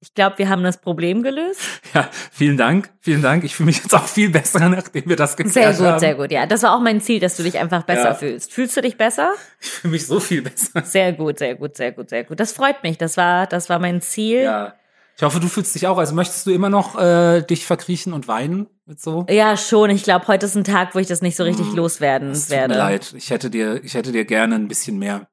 [0.00, 1.60] Ich glaube, wir haben das Problem gelöst.
[1.94, 3.44] Ja, vielen Dank, vielen Dank.
[3.44, 5.74] Ich fühle mich jetzt auch viel besser, nachdem wir das geklärt haben.
[5.74, 6.00] Sehr gut, haben.
[6.00, 6.32] sehr gut.
[6.32, 8.14] Ja, das war auch mein Ziel, dass du dich einfach besser ja.
[8.14, 8.52] fühlst.
[8.52, 9.32] Fühlst du dich besser?
[9.60, 10.82] Ich fühle mich so viel besser.
[10.82, 12.40] Sehr gut, sehr gut, sehr gut, sehr gut.
[12.40, 12.98] Das freut mich.
[12.98, 14.42] Das war, das war mein Ziel.
[14.42, 14.74] Ja.
[15.16, 15.96] Ich hoffe, du fühlst dich auch.
[15.96, 19.24] Also möchtest du immer noch äh, dich verkriechen und weinen mit so?
[19.30, 19.88] Ja, schon.
[19.88, 22.48] Ich glaube, heute ist ein Tag, wo ich das nicht so richtig hm, loswerden es
[22.48, 22.74] tut werde.
[22.74, 23.14] Mir leid.
[23.16, 25.28] Ich hätte dir, ich hätte dir gerne ein bisschen mehr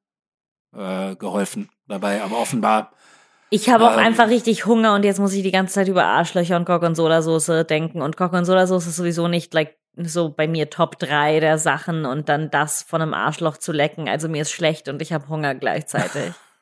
[0.76, 2.94] äh, geholfen dabei, aber offenbar
[3.50, 4.00] Ich habe auch Ähm.
[4.06, 8.02] einfach richtig Hunger und jetzt muss ich die ganze Zeit über Arschlöcher und Gorgonzola-Soße denken.
[8.02, 12.50] Und Gorgonzola-Soße ist sowieso nicht like, so bei mir Top 3 der Sachen und dann
[12.50, 14.08] das von einem Arschloch zu lecken.
[14.08, 16.32] Also mir ist schlecht und ich habe Hunger gleichzeitig.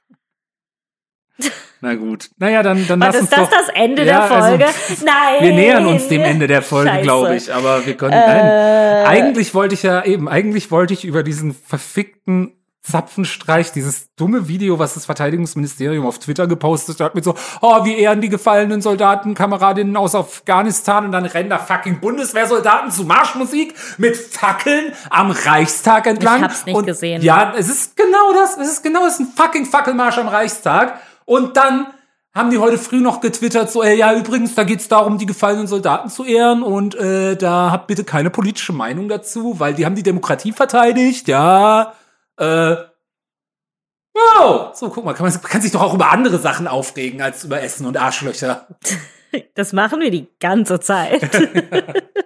[1.82, 2.30] Na gut.
[2.38, 3.58] Naja, dann, dann lass uns ist das doch.
[3.58, 4.66] das Ende Ja, der also, Folge?
[5.04, 5.42] Nein!
[5.42, 7.52] Wir nähern uns dem Ende der Folge, glaube ich.
[7.52, 8.14] Aber wir können.
[8.14, 9.04] Äh.
[9.04, 12.54] Nein, eigentlich wollte ich ja eben, eigentlich wollte ich über diesen verfickten
[12.84, 17.96] Zapfenstreich, dieses dumme Video, was das Verteidigungsministerium auf Twitter gepostet hat, mit so, oh, wie
[17.96, 23.76] ehren die gefallenen Soldaten, Kameradinnen aus Afghanistan und dann rennen da fucking Bundeswehrsoldaten zu Marschmusik
[23.98, 26.38] mit Fackeln am Reichstag entlang.
[26.38, 27.22] Ich hab's nicht und, gesehen.
[27.22, 31.00] Ja, es ist genau das, es ist genau, es ist ein fucking Fackelmarsch am Reichstag.
[31.26, 31.88] Und dann
[32.34, 35.68] haben die heute früh noch getwittert, so, ey, ja, übrigens, da geht's darum, die gefallenen
[35.68, 39.96] Soldaten zu ehren und äh, da habt bitte keine politische Meinung dazu, weil die haben
[39.96, 41.94] die Demokratie verteidigt, ja.
[42.38, 42.76] Äh,
[44.14, 44.72] wow.
[44.74, 47.62] So, guck mal, kann man kann sich doch auch über andere Sachen aufregen als über
[47.62, 48.68] Essen und Arschlöcher.
[49.56, 51.22] Das machen wir die ganze Zeit.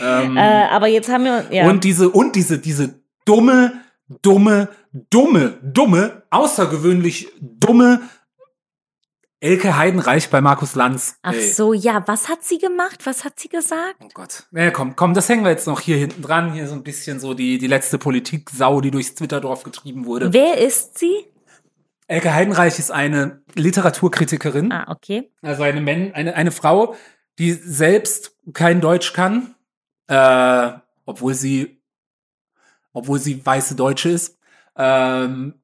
[0.00, 1.68] Ähm, äh, aber jetzt haben wir, ja.
[1.68, 2.94] Und diese, und diese, diese
[3.24, 3.72] dumme,
[4.08, 8.00] dumme, dumme, dumme, außergewöhnlich dumme
[9.40, 11.16] Elke Heidenreich bei Markus Lanz.
[11.22, 11.52] Ach Ey.
[11.52, 13.06] so, ja, was hat sie gemacht?
[13.06, 13.94] Was hat sie gesagt?
[14.02, 14.48] Oh Gott.
[14.50, 16.52] Ja, komm, komm, das hängen wir jetzt noch hier hinten dran.
[16.54, 20.32] Hier so ein bisschen so die, die letzte Politik-Sau, die durchs Twitterdorf getrieben wurde.
[20.32, 21.26] Wer ist sie?
[22.08, 24.72] Elke Heidenreich ist eine Literaturkritikerin.
[24.72, 25.30] Ah, okay.
[25.42, 26.96] Also eine, Men eine, eine Frau,
[27.38, 29.54] die selbst kein Deutsch kann,
[30.08, 30.72] äh,
[31.04, 31.77] obwohl sie,
[32.98, 34.38] obwohl sie weiße Deutsche ist.
[34.76, 35.54] Ähm,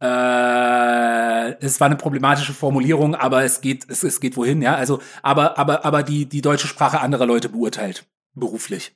[0.00, 4.74] äh, es war eine problematische Formulierung, aber es geht, es, es geht wohin, ja.
[4.74, 8.94] Also, aber, aber, aber die, die deutsche Sprache anderer Leute beurteilt, beruflich.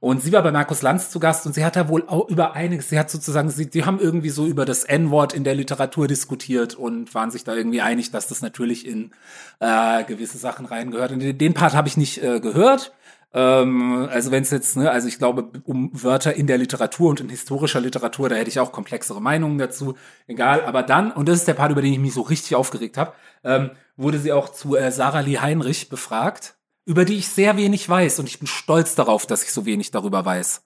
[0.00, 2.54] Und sie war bei Markus Lanz zu Gast und sie hat da wohl auch über
[2.54, 6.08] einiges, sie hat sozusagen, sie, die haben irgendwie so über das N-Wort in der Literatur
[6.08, 9.10] diskutiert und waren sich da irgendwie einig, dass das natürlich in
[9.58, 11.12] äh, gewisse Sachen reingehört.
[11.12, 12.94] Und den Part habe ich nicht äh, gehört.
[13.32, 17.20] Ähm, also wenn es jetzt, ne, also ich glaube, um Wörter in der Literatur und
[17.20, 19.94] in historischer Literatur, da hätte ich auch komplexere Meinungen dazu.
[20.26, 22.96] Egal, aber dann, und das ist der Part, über den ich mich so richtig aufgeregt
[22.96, 23.12] habe,
[23.44, 26.56] ähm, wurde sie auch zu äh, Sarah Lee Heinrich befragt,
[26.86, 29.92] über die ich sehr wenig weiß und ich bin stolz darauf, dass ich so wenig
[29.92, 30.62] darüber weiß.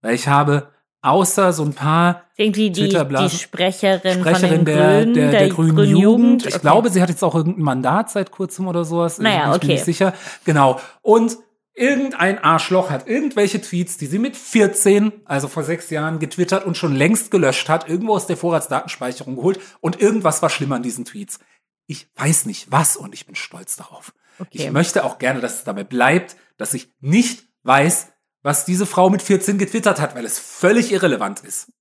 [0.00, 0.70] Weil ich habe
[1.02, 5.48] außer so ein paar Irgendwie die, die Sprecherin, Sprecherin von den der, Grünen, der, der,
[5.50, 6.46] grünen, Grünen Jugend.
[6.46, 6.62] Ich Okay.
[6.62, 9.18] glaube, sie hat jetzt auch irgendein Mandat seit kurzem oder sowas.
[9.18, 9.66] Naja, ich bin mir okay.
[9.74, 10.14] nicht sicher.
[10.44, 10.80] Genau.
[11.02, 11.36] Und
[11.74, 16.76] irgendein Arschloch hat irgendwelche Tweets, die sie mit 14, also vor sechs Jahren, getwittert und
[16.76, 19.60] schon längst gelöscht hat, irgendwo aus der Vorratsdatenspeicherung geholt.
[19.80, 21.38] Und irgendwas war schlimmer an diesen Tweets.
[21.86, 24.12] Ich weiß nicht was und ich bin stolz darauf.
[24.38, 24.48] Okay.
[24.52, 28.08] Ich möchte auch gerne, dass es dabei bleibt, dass ich nicht weiß,
[28.42, 31.72] was diese Frau mit 14 getwittert hat, weil es völlig irrelevant ist.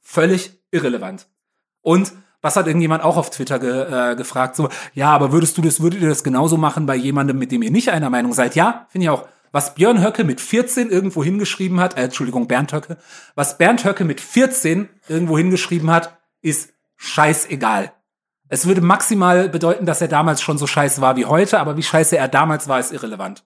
[0.00, 1.28] Völlig irrelevant.
[1.82, 4.56] Und was hat irgendjemand auch auf Twitter ge, äh, gefragt?
[4.56, 7.62] So, ja, aber würdest du das, würdet ihr das genauso machen bei jemandem, mit dem
[7.62, 8.54] ihr nicht einer Meinung seid?
[8.54, 9.26] Ja, finde ich auch.
[9.52, 12.98] Was Björn Höcke mit 14 irgendwo hingeschrieben hat, äh, Entschuldigung, Bernd Höcke,
[13.34, 17.92] was Bernd Höcke mit 14 irgendwo hingeschrieben hat, ist scheißegal.
[18.48, 21.82] Es würde maximal bedeuten, dass er damals schon so scheiße war wie heute, aber wie
[21.82, 23.44] scheiße er damals war, ist irrelevant.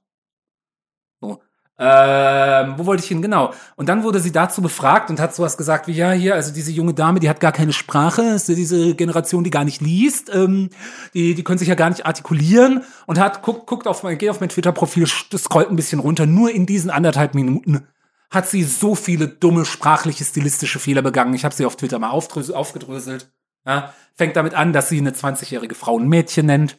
[1.83, 3.23] Ähm, wo wollte ich hin?
[3.23, 3.55] Genau.
[3.75, 6.71] Und dann wurde sie dazu befragt und hat sowas gesagt wie, ja, hier, also diese
[6.71, 10.69] junge Dame, die hat gar keine Sprache, ist diese Generation, die gar nicht liest, ähm,
[11.15, 14.29] die, die können sich ja gar nicht artikulieren und hat, guckt, guckt auf mein, geht
[14.29, 17.87] auf mein Twitter-Profil, scrollt ein bisschen runter, nur in diesen anderthalb Minuten
[18.31, 21.35] hat sie so viele dumme sprachliche, stilistische Fehler begangen.
[21.35, 23.33] Ich habe sie auf Twitter mal aufgedröselt.
[23.67, 26.79] Ja, fängt damit an, dass sie eine 20-jährige Frau ein Mädchen nennt.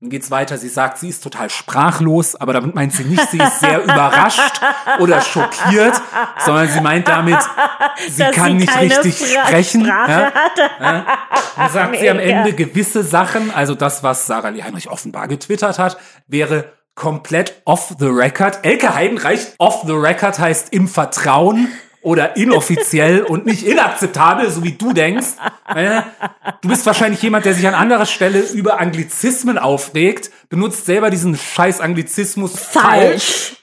[0.00, 0.56] Dann geht's weiter.
[0.58, 4.60] Sie sagt, sie ist total sprachlos, aber damit meint sie nicht, sie ist sehr überrascht
[5.00, 6.00] oder schockiert,
[6.44, 7.36] sondern sie meint damit,
[8.08, 9.84] sie Dass kann sie nicht richtig Fra- sprechen.
[9.84, 10.06] Ja?
[10.06, 10.32] hat.
[10.78, 11.04] Dann
[11.72, 12.30] sagt sie am Mega.
[12.38, 17.94] Ende gewisse Sachen, also das, was Sarah Lee Heinrich offenbar getwittert hat, wäre komplett off
[17.98, 18.60] the record.
[18.62, 21.72] Elke Heidenreich off the record heißt im Vertrauen
[22.08, 25.26] oder inoffiziell und nicht inakzeptabel, so wie du denkst.
[26.62, 31.36] Du bist wahrscheinlich jemand, der sich an anderer Stelle über Anglizismen aufregt, benutzt selber diesen
[31.36, 33.56] scheiß Anglizismus falsch.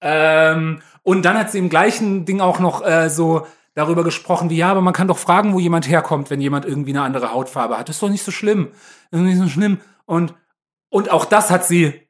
[0.00, 4.58] Ähm, und dann hat sie im gleichen Ding auch noch äh, so darüber gesprochen, wie
[4.58, 7.76] ja, aber man kann doch fragen, wo jemand herkommt, wenn jemand irgendwie eine andere Hautfarbe
[7.76, 7.88] hat.
[7.88, 8.68] Das ist doch nicht so schlimm.
[9.10, 9.80] Das ist nicht so schlimm.
[10.04, 10.34] Und,
[10.88, 12.05] und auch das hat sie,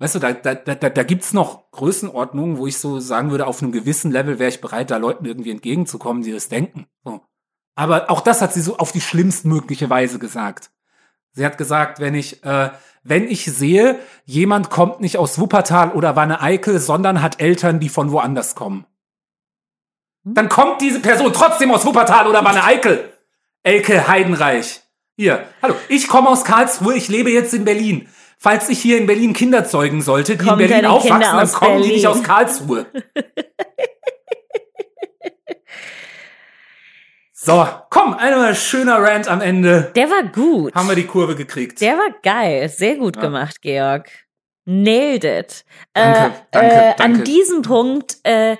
[0.00, 3.62] weißt du, da, da, da, da gibt's noch Größenordnungen, wo ich so sagen würde, auf
[3.62, 6.86] einem gewissen Level wäre ich bereit, da Leuten irgendwie entgegenzukommen, die das denken.
[7.04, 7.20] So.
[7.76, 10.70] Aber auch das hat sie so auf die schlimmstmögliche Weise gesagt.
[11.32, 12.70] Sie hat gesagt, wenn ich, äh,
[13.04, 18.10] wenn ich sehe, jemand kommt nicht aus Wuppertal oder Wanne-Eickel, sondern hat Eltern, die von
[18.10, 18.86] woanders kommen.
[20.24, 23.12] Dann kommt diese Person trotzdem aus Wuppertal oder Wanne-Eickel.
[23.62, 24.82] Elke Heidenreich.
[25.16, 28.08] Hier, hallo, ich komme aus Karlsruhe, ich lebe jetzt in Berlin.
[28.42, 31.82] Falls ich hier in Berlin Kinder zeugen sollte, die Kommt in Berlin aufwachsen, dann kommen
[31.82, 32.20] die nicht Berlin.
[32.20, 32.86] aus Karlsruhe.
[37.32, 39.92] so, komm, einmal schöner Rant am Ende.
[39.94, 40.74] Der war gut.
[40.74, 41.80] Haben wir die Kurve gekriegt.
[41.82, 42.68] Der war geil.
[42.70, 43.22] Sehr gut Ja.
[43.22, 44.08] gemacht, Georg.
[44.64, 45.64] Nailed it.
[45.94, 47.02] Danke, äh, danke, äh, danke.
[47.02, 48.56] An diesem Punkt, äh,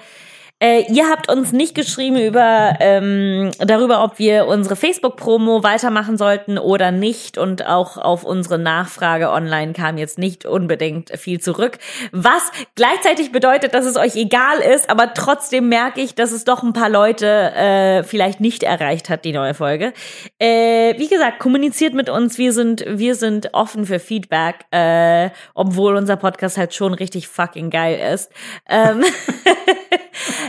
[0.62, 6.58] äh, ihr habt uns nicht geschrieben über ähm, darüber, ob wir unsere Facebook-Promo weitermachen sollten
[6.58, 7.38] oder nicht.
[7.38, 11.78] Und auch auf unsere Nachfrage online kam jetzt nicht unbedingt viel zurück.
[12.12, 16.62] Was gleichzeitig bedeutet, dass es euch egal ist, aber trotzdem merke ich, dass es doch
[16.62, 19.94] ein paar Leute äh, vielleicht nicht erreicht hat, die neue Folge.
[20.38, 22.36] Äh, wie gesagt, kommuniziert mit uns.
[22.36, 27.70] Wir sind, wir sind offen für Feedback, äh, obwohl unser Podcast halt schon richtig fucking
[27.70, 28.30] geil ist.
[28.68, 29.02] Ähm,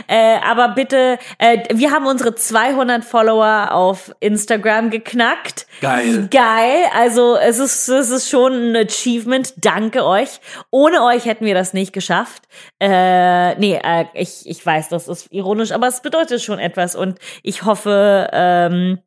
[0.08, 5.66] äh, aber bitte, äh, wir haben unsere 200 Follower auf Instagram geknackt.
[5.80, 6.28] Geil.
[6.30, 6.84] Geil.
[6.94, 9.54] Also es ist, es ist schon ein Achievement.
[9.56, 10.40] Danke euch.
[10.70, 12.44] Ohne euch hätten wir das nicht geschafft.
[12.80, 16.94] Äh, nee, äh, ich, ich weiß, das ist ironisch, aber es bedeutet schon etwas.
[16.96, 18.98] Und ich hoffe, ähm,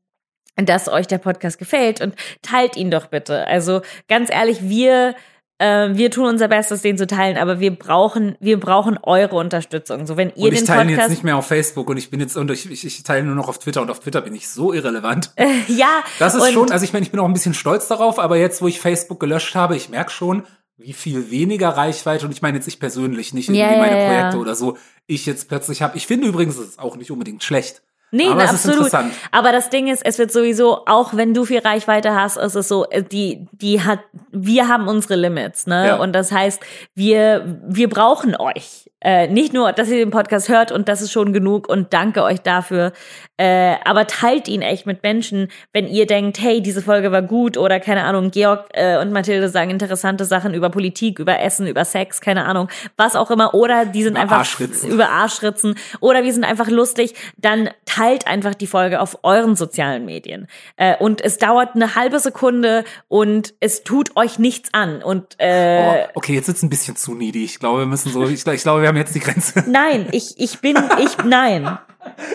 [0.55, 3.45] dass euch der Podcast gefällt und teilt ihn doch bitte.
[3.47, 5.15] Also ganz ehrlich, wir
[5.57, 10.05] ähm, wir tun unser Bestes, den zu teilen, aber wir brauchen, wir brauchen eure Unterstützung.
[10.05, 12.09] So, wenn ihr Und ich den teile Podcast, jetzt nicht mehr auf Facebook und ich
[12.09, 14.35] bin jetzt und ich, ich, ich teile nur noch auf Twitter und auf Twitter bin
[14.35, 15.31] ich so irrelevant.
[15.67, 18.35] ja, Das ist schon, also ich meine, ich bin auch ein bisschen stolz darauf, aber
[18.37, 20.43] jetzt, wo ich Facebook gelöscht habe, ich merke schon,
[20.77, 24.05] wie viel weniger Reichweite, und ich meine jetzt ich persönlich, nicht irgendwie ja, meine.
[24.05, 24.77] Projekte oder so,
[25.07, 25.95] ich jetzt plötzlich habe.
[25.95, 27.81] Ich finde übrigens, es ist auch nicht unbedingt schlecht.
[28.15, 28.91] Nee, Aber na, ist absolut.
[29.31, 32.69] Aber das Ding ist, es wird sowieso, auch wenn du viel Reichweite hast, ist es
[32.69, 33.99] so, äh, die, die hat,
[34.31, 35.87] wir haben unsere Limits, ne?
[35.87, 35.95] Ja.
[35.97, 36.61] Und das heißt,
[36.93, 38.89] wir, wir brauchen euch.
[39.05, 42.23] Äh, nicht nur, dass ihr den Podcast hört und das ist schon genug und danke
[42.23, 42.91] euch dafür.
[43.37, 47.55] Äh, aber teilt ihn echt mit Menschen, wenn ihr denkt, hey, diese Folge war gut
[47.55, 51.85] oder keine Ahnung, Georg äh, und Mathilde sagen interessante Sachen über Politik, über Essen, über
[51.85, 53.53] Sex, keine Ahnung, was auch immer.
[53.53, 54.89] Oder die sind Über einfach Arschritzen.
[54.89, 60.05] über Arschritzen oder wir sind einfach lustig, dann teilt einfach die Folge auf euren sozialen
[60.05, 60.47] Medien.
[60.77, 65.03] Äh, und es dauert eine halbe Sekunde und es tut euch nichts an.
[65.03, 67.43] Und äh, Oh, okay, jetzt ist ein bisschen zu needy.
[67.43, 69.63] Ich glaube, wir müssen so, ich, ich glaube, wir haben jetzt die Grenze.
[69.67, 71.77] nein, ich, ich bin, ich, nein.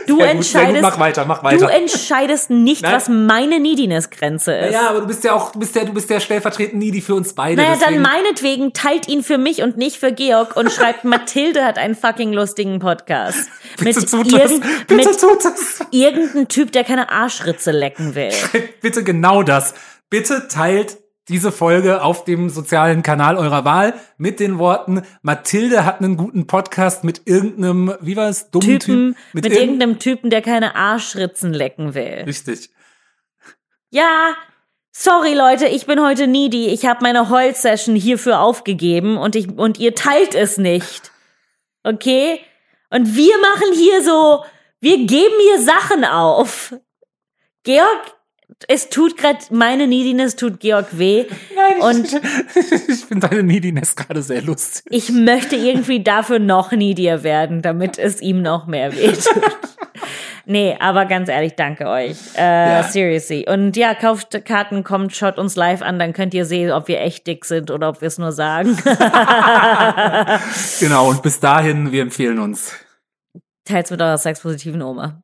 [0.08, 1.70] Du gut, sehr gut, entscheidest, mach weiter, mach du weiter.
[1.70, 2.92] entscheidest nicht, Nein.
[2.92, 4.72] was meine Neediness-Grenze ist.
[4.72, 7.14] Ja, aber du bist ja auch, du bist ja, du bist ja stellvertretend needy für
[7.14, 7.62] uns beide.
[7.62, 11.64] Naja, deswegen, dann meinetwegen teilt ihn für mich und nicht für Georg und schreibt, Mathilde
[11.64, 13.48] hat einen fucking lustigen Podcast.
[13.78, 15.80] bitte mit, tut das, irgend- bitte mit tut das.
[15.92, 18.32] irgendein Typ, der keine Arschritze lecken will.
[18.82, 19.74] bitte genau das.
[20.10, 20.98] Bitte teilt
[21.30, 26.46] diese Folge auf dem sozialen Kanal eurer Wahl mit den Worten Mathilde hat einen guten
[26.46, 29.34] Podcast mit irgendeinem, wie war es, dummen Typen, Typ?
[29.34, 32.24] mit, irgend- irgendeinem Typen, der keine Arschritzen lecken will.
[32.26, 32.70] Richtig.
[33.90, 34.34] Ja,
[34.92, 36.68] sorry Leute, ich bin heute needy.
[36.68, 41.10] Ich habe meine Heul-Session hierfür aufgegeben und ich und ihr teilt es nicht.
[41.82, 42.40] Okay?
[42.90, 44.44] Und wir machen hier so,
[44.80, 46.74] wir geben hier Sachen auf.
[47.62, 48.14] Georg,
[48.68, 52.12] es tut grad meine Neediness tut Georg weh Nein, und
[52.88, 54.82] ich finde deine Neediness gerade sehr lustig.
[54.90, 59.42] ich möchte irgendwie dafür noch needier werden, damit es ihm noch mehr wehtut.
[60.46, 62.16] Nee, aber ganz ehrlich, danke euch.
[62.34, 62.40] Äh,
[62.78, 62.82] Ja.
[62.82, 63.46] Seriously.
[63.48, 67.00] Und ja, kauft Karten, kommt, schaut uns live an, dann könnt ihr sehen, ob wir
[67.02, 68.76] echt dick sind oder ob wir es nur sagen.
[70.80, 72.72] Genau, und bis dahin, wir empfehlen uns.
[73.64, 75.22] Teils mit eurer sexpositiven Oma.